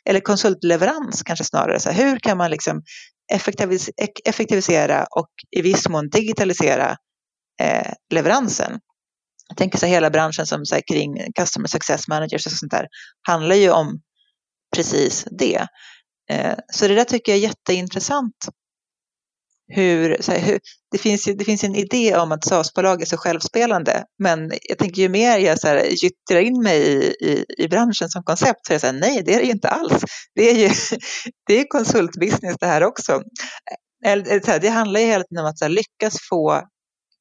[0.04, 1.80] eller konsultleverans kanske snarare.
[1.80, 2.82] Så här, hur kan man liksom
[3.32, 3.90] effektivis
[4.24, 6.96] effektivisera och i viss mån digitalisera
[7.62, 8.80] eh, leveransen?
[9.48, 12.72] Jag tänker så här, hela branschen som så här, kring customer success managers och sånt
[12.72, 12.86] där
[13.26, 14.00] handlar ju om
[14.76, 15.66] precis det.
[16.30, 18.48] Eh, så det där tycker jag är jätteintressant
[19.72, 20.60] hur, så här, hur,
[20.90, 24.78] det, finns ju, det finns en idé om att SaaS-bolag är så självspelande, men jag
[24.78, 28.66] tänker ju mer jag så här, gyttrar in mig i, i, i branschen som koncept
[28.66, 30.04] så är jag så här, nej, det är det ju inte alls.
[30.34, 30.68] Det är ju
[31.46, 33.22] det är konsultbusiness det här också.
[34.60, 36.62] Det handlar ju hela tiden om att så lyckas få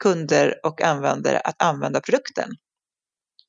[0.03, 2.49] kunder och användare att använda produkten.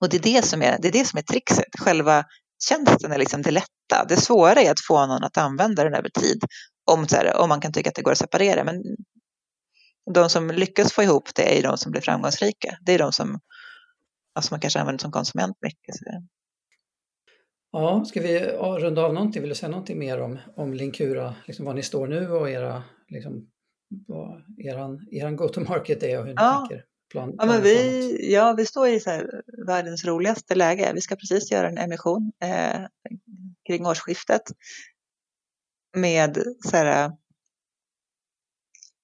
[0.00, 1.78] Och det är det som är, det är, det som är trixet.
[1.78, 2.24] Själva
[2.68, 4.04] tjänsten är liksom det lätta.
[4.08, 6.44] Det svåra är att få någon att använda den över tid.
[6.92, 8.64] Om, så här, om man kan tycka att det går att separera.
[8.64, 8.82] Men
[10.14, 12.78] de som lyckas få ihop det är de som blir framgångsrika.
[12.80, 13.40] Det är de som
[14.32, 15.94] alltså man kanske använder som konsument mycket.
[17.72, 18.40] Ja, ska vi
[18.80, 19.42] runda av någonting?
[19.42, 22.82] Vill du säga någonting mer om, om Linkura, liksom var ni står nu och era,
[23.08, 23.50] liksom,
[24.06, 26.66] vad eran, eran go-to-market är och hur ni ja.
[26.68, 26.84] tänker?
[27.10, 30.92] Plan, ja, men vi, ja, vi står i så här, världens roligaste läge.
[30.94, 32.80] Vi ska precis göra en emission eh,
[33.66, 34.42] kring årsskiftet
[35.96, 36.38] med
[36.70, 37.10] så här, äh,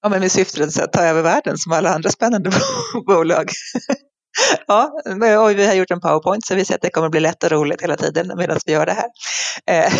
[0.02, 2.50] ja, men med syftet att ta över världen som alla andra spännande
[3.06, 3.50] bolag.
[4.66, 4.92] ja,
[5.40, 7.50] och vi har gjort en powerpoint så vi ser att det kommer bli lätt och
[7.50, 9.10] roligt hela tiden medan vi gör det här.
[9.68, 9.92] Eh,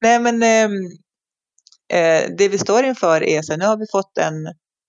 [0.00, 0.72] nej men ehm,
[1.92, 4.34] eh, det vi står inför är så nu har vi fått en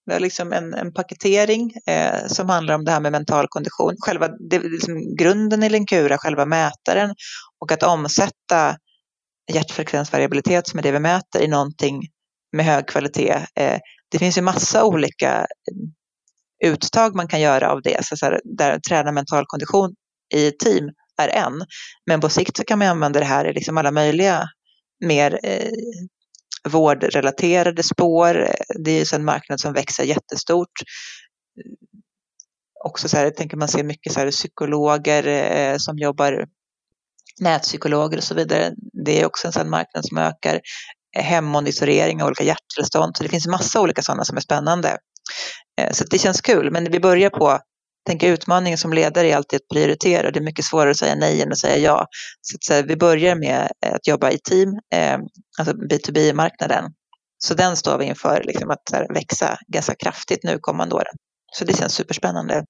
[0.05, 3.95] vi har liksom en, en paketering eh, som handlar om det här med mental kondition.
[3.99, 7.15] Själva det, liksom grunden i Linkura, själva mätaren
[7.59, 8.75] och att omsätta
[9.53, 12.01] hjärtfrekvensvariabilitet som är det vi mäter i någonting
[12.51, 13.45] med hög kvalitet.
[13.55, 13.79] Eh,
[14.11, 15.47] det finns ju massa olika
[16.63, 19.95] eh, uttag man kan göra av det, så, så här, där träna mental kondition
[20.33, 20.89] i team
[21.21, 21.65] är en.
[22.05, 24.49] Men på sikt så kan man använda det här i liksom alla möjliga
[25.05, 25.71] mer eh,
[26.69, 28.41] vårdrelaterade spår.
[28.41, 30.71] Eh, det är ju en marknad som växer jättestort.
[32.85, 36.45] Också så här, jag tänker man ser mycket så här, psykologer eh, som jobbar
[37.39, 38.71] nätpsykologer och så vidare.
[39.05, 40.61] Det är också en sån marknad som ökar.
[41.17, 43.17] Eh, hemmonitorering av olika hjärttillstånd.
[43.17, 44.97] Så det finns massa olika sådana som är spännande.
[45.81, 46.71] Eh, så det känns kul.
[46.71, 47.59] Men vi börjar på
[48.07, 50.31] tänk utmaningen som ledare är alltid att prioritera.
[50.31, 52.05] Det är mycket svårare att säga nej än att säga ja.
[52.41, 55.19] Så, att, så vi börjar med eh, att jobba i team, eh,
[55.59, 56.83] alltså B2B-marknaden.
[57.37, 61.13] Så den står vi inför liksom, att här, växa ganska kraftigt nu kommande åren.
[61.53, 62.63] Så det känns superspännande.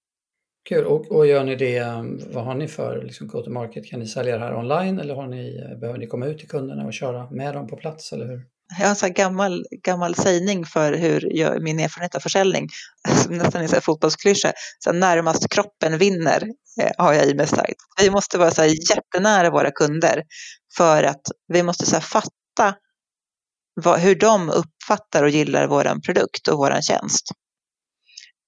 [0.70, 0.86] Kul.
[0.86, 3.86] Och, och gör ni det, um, vad har ni för liksom, go-to-market?
[3.86, 6.50] Kan ni sälja det här online eller har ni, eh, behöver ni komma ut till
[6.50, 8.14] kunderna och köra med dem på plats?
[8.14, 8.46] Eller hur?
[8.78, 12.68] Jag har en sån gammal, gammal sägning för hur jag, min erfarenhet av försäljning,
[13.24, 16.44] som nästan är en fotbollsklyscha, så närmast kroppen vinner
[16.82, 17.76] eh, har jag i mig starkt.
[18.02, 20.24] Vi måste vara så här jättenära våra kunder
[20.78, 22.76] för att vi måste så fatta
[23.74, 27.26] vad, hur de uppfattar och gillar vår produkt och vår tjänst.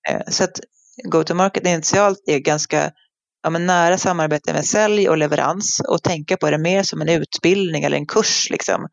[0.09, 0.59] Eh, så att
[1.03, 2.91] go-to-market initialt är ganska
[3.43, 7.09] ja, men nära samarbete med sälj och leverans och tänka på det mer som en
[7.09, 8.49] utbildning eller en kurs.
[8.49, 8.87] Liksom.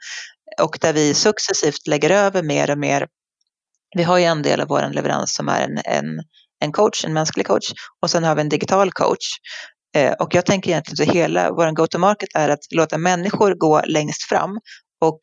[0.62, 3.06] Och där vi successivt lägger över mer och mer.
[3.96, 6.22] Vi har ju en del av vår leverans som är en, en,
[6.60, 7.72] en coach, en mänsklig coach
[8.02, 9.26] och sen har vi en digital coach.
[9.96, 14.22] Eh, och jag tänker egentligen att hela vår go-to-market är att låta människor gå längst
[14.22, 14.58] fram
[15.00, 15.18] och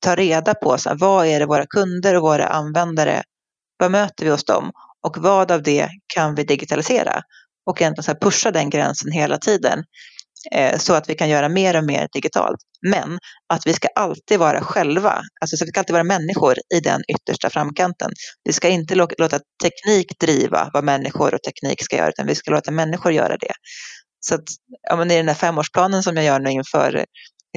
[0.00, 3.22] ta reda på så här, vad är det våra kunder och våra användare,
[3.78, 4.72] vad möter vi hos dem
[5.06, 7.22] och vad av det kan vi digitalisera?
[7.70, 9.84] Och egentligen så pusha den gränsen hela tiden
[10.52, 12.58] eh, så att vi kan göra mer och mer digitalt.
[12.90, 13.18] Men
[13.52, 17.00] att vi ska alltid vara själva, alltså så vi ska alltid vara människor i den
[17.14, 18.10] yttersta framkanten.
[18.44, 22.50] Vi ska inte låta teknik driva vad människor och teknik ska göra, utan vi ska
[22.50, 23.52] låta människor göra det.
[24.20, 24.44] Så att,
[24.88, 27.04] ja, men i den här femårsplanen som jag gör nu inför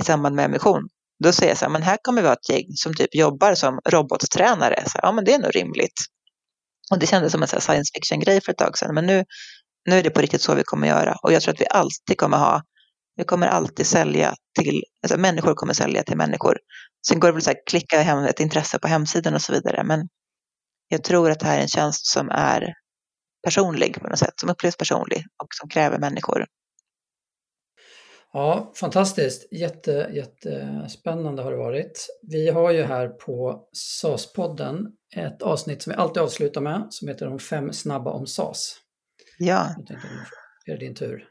[0.02, 0.82] i samband med emission,
[1.24, 3.56] då säger jag så här, men här kommer vi ha ett gäng som typ jobbar
[3.56, 4.84] som robottränare.
[4.88, 6.00] Så, ja, men det är nog rimligt.
[6.92, 8.96] Och det kändes som en science fiction-grej för ett tag sedan.
[8.96, 9.26] Men nu,
[9.90, 11.16] nu är det på riktigt så vi kommer göra.
[11.24, 12.62] Och jag tror att vi alltid kommer ha,
[13.16, 16.58] vi kommer alltid sälja till, alltså människor kommer sälja till människor.
[17.08, 19.84] Sen går det väl att klicka hem ett intresse på hemsidan och så vidare.
[19.84, 20.08] Men
[20.88, 22.74] jag tror att det här är en tjänst som är
[23.44, 26.46] personlig på något sätt, som upplevs personlig och som kräver människor.
[28.34, 29.54] Ja, fantastiskt.
[29.54, 32.08] Jätte, jättespännande har det varit.
[32.22, 37.26] Vi har ju här på SAS-podden ett avsnitt som vi alltid avslutar med som heter
[37.26, 38.76] De fem snabba om SAS.
[39.38, 39.74] Ja.
[39.78, 40.08] Jag tänkte,
[40.66, 41.28] är det din tur.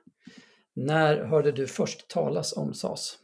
[0.76, 3.18] När hörde du först talas om SAS?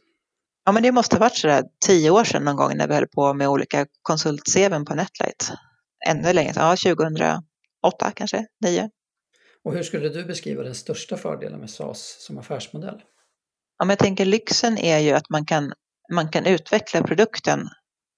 [0.65, 3.07] Ja, men det måste ha varit sådär tio år sedan någon gång när vi höll
[3.07, 5.51] på med olika konsult-CVn på Netlight.
[6.07, 8.89] Ännu längre, ja 2008 kanske, 9.
[9.63, 13.01] Och hur skulle du beskriva den största fördelen med SAS som affärsmodell?
[13.77, 15.73] Ja, men jag tänker lyxen är ju att man kan,
[16.13, 17.69] man kan utveckla produkten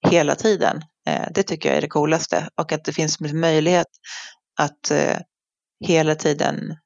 [0.10, 0.82] hela tiden.
[1.08, 3.88] Eh, det tycker jag är det coolaste och att det finns möjlighet
[4.60, 5.18] att eh,
[5.86, 6.78] hela tiden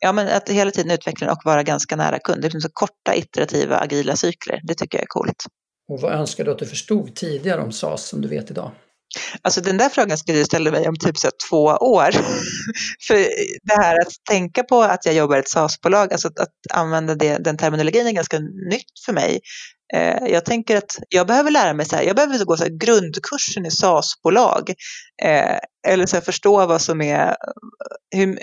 [0.00, 2.42] Ja, men att hela tiden utveckla och vara ganska nära kund.
[2.42, 4.60] Det finns så korta iterativa agila cykler.
[4.64, 5.44] Det tycker jag är coolt.
[5.88, 8.70] Och vad önskar du att du förstod tidigare om SAS som du vet idag?
[9.42, 12.10] Alltså den där frågan skulle du ställa mig om typ så två år.
[13.06, 13.14] För
[13.62, 17.14] det här att tänka på att jag jobbar i ett SAS-bolag, alltså att, att använda
[17.14, 18.38] det, den terminologin är ganska
[18.70, 19.40] nytt för mig.
[19.94, 22.70] Eh, jag tänker att jag behöver lära mig så här, jag behöver gå så här,
[22.70, 24.70] grundkursen i SAS-bolag.
[25.22, 27.36] Eh, eller så här, förstå vad som är,
[28.14, 28.38] hur,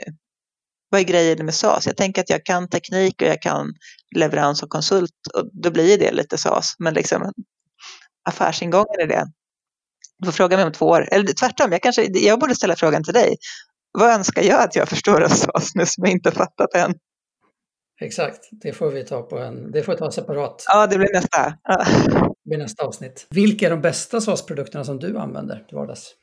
[0.89, 1.85] vad är grejen med SAS?
[1.85, 3.73] Jag tänker att jag kan teknik och jag kan
[4.15, 6.75] leverans och konsult och då blir det lite SAS.
[6.79, 7.31] Men liksom
[8.29, 9.25] affärsingången är det.
[10.17, 11.07] Du får fråga mig om två år.
[11.11, 13.37] Eller tvärtom, jag, kanske, jag borde ställa frågan till dig.
[13.91, 16.93] Vad önskar jag att jag förstår av SAS nu som jag inte fattat än?
[18.01, 20.63] Exakt, det får vi ta på en, det får vi ta separat.
[20.67, 21.53] Ja, det blir nästa.
[22.43, 23.27] Det blir nästa avsnitt.
[23.29, 26.13] Vilka är de bästa SAS-produkterna som du använder till vardags?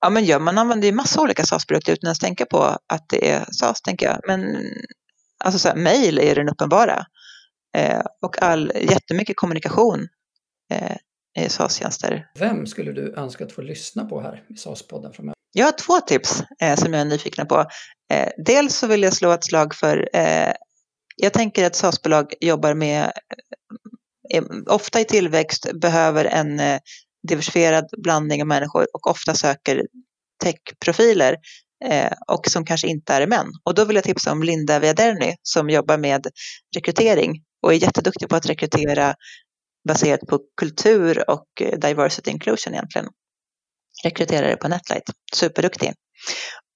[0.00, 3.30] Ja, men ja, man använder ju massa olika SAS-produkter utan att tänka på att det
[3.30, 4.20] är SAS, tänker jag.
[4.26, 4.56] Men
[5.44, 7.06] alltså så här, mail är den uppenbara.
[7.76, 10.08] Eh, och all, jättemycket kommunikation
[10.72, 10.96] eh,
[11.48, 12.26] SAS-tjänster.
[12.38, 15.34] Vem skulle du önska att få lyssna på här i SAS-podden framöver?
[15.52, 17.66] Jag har två tips eh, som jag är nyfiken på.
[18.12, 20.52] Eh, dels så vill jag slå ett slag för, eh,
[21.16, 23.12] jag tänker att SAS-bolag jobbar med,
[24.34, 26.60] eh, ofta i tillväxt, behöver en
[27.28, 29.86] diversifierad blandning av människor och ofta söker
[30.42, 31.36] techprofiler
[31.84, 33.46] eh, och som kanske inte är män.
[33.64, 36.26] Och då vill jag tipsa om Linda Viaderny som jobbar med
[36.76, 39.14] rekrytering och är jätteduktig på att rekrytera
[39.88, 43.08] baserat på kultur och eh, diversity inclusion egentligen.
[44.04, 45.04] Rekryterare på Netlight,
[45.34, 45.92] superduktig.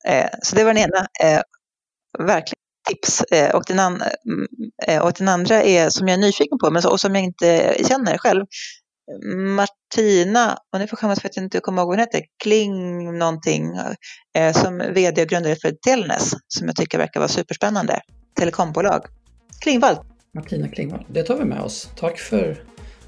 [0.08, 1.40] Eh, så det var den ena, eh,
[2.18, 2.54] verkligen
[2.88, 3.22] tips.
[3.54, 7.00] Och, den an, mm, och den andra är som jag är nyfiken på men och
[7.00, 8.44] som jag inte känner själv.
[9.36, 13.18] Martina, och nu får skämmas för att jag inte kommer ihåg vad hon heter, Kling
[13.18, 13.72] någonting,
[14.54, 18.00] som vd och grundare för Telnes, som jag tycker verkar vara superspännande.
[18.36, 19.06] Telekombolag.
[19.60, 19.96] Klingvall.
[20.34, 21.06] Martina Klingvall.
[21.08, 21.88] Det tar vi med oss.
[21.96, 22.64] Tack för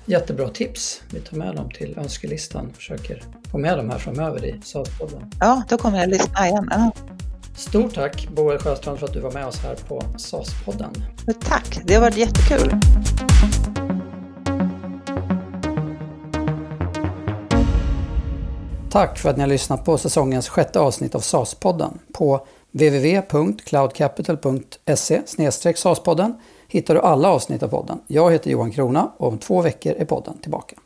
[0.07, 1.03] jättebra tips.
[1.11, 5.33] Vi tar med dem till önskelistan och försöker få med dem här framöver i SAS-podden.
[5.41, 6.69] Ja, då kommer jag lyssna igen.
[6.71, 6.93] Ja.
[7.57, 11.03] Stort tack Boel Sjöstrand för att du var med oss här på SAS-podden.
[11.41, 12.81] Tack, det har varit jättekul.
[18.91, 21.99] Tack för att ni har lyssnat på säsongens sjätte avsnitt av SAS-podden.
[22.13, 26.35] På www.cloudcapital.se SAS-podden
[26.69, 28.01] hittar du alla avsnitt av podden.
[28.07, 30.77] Jag heter Johan Krona och om två veckor är podden tillbaka.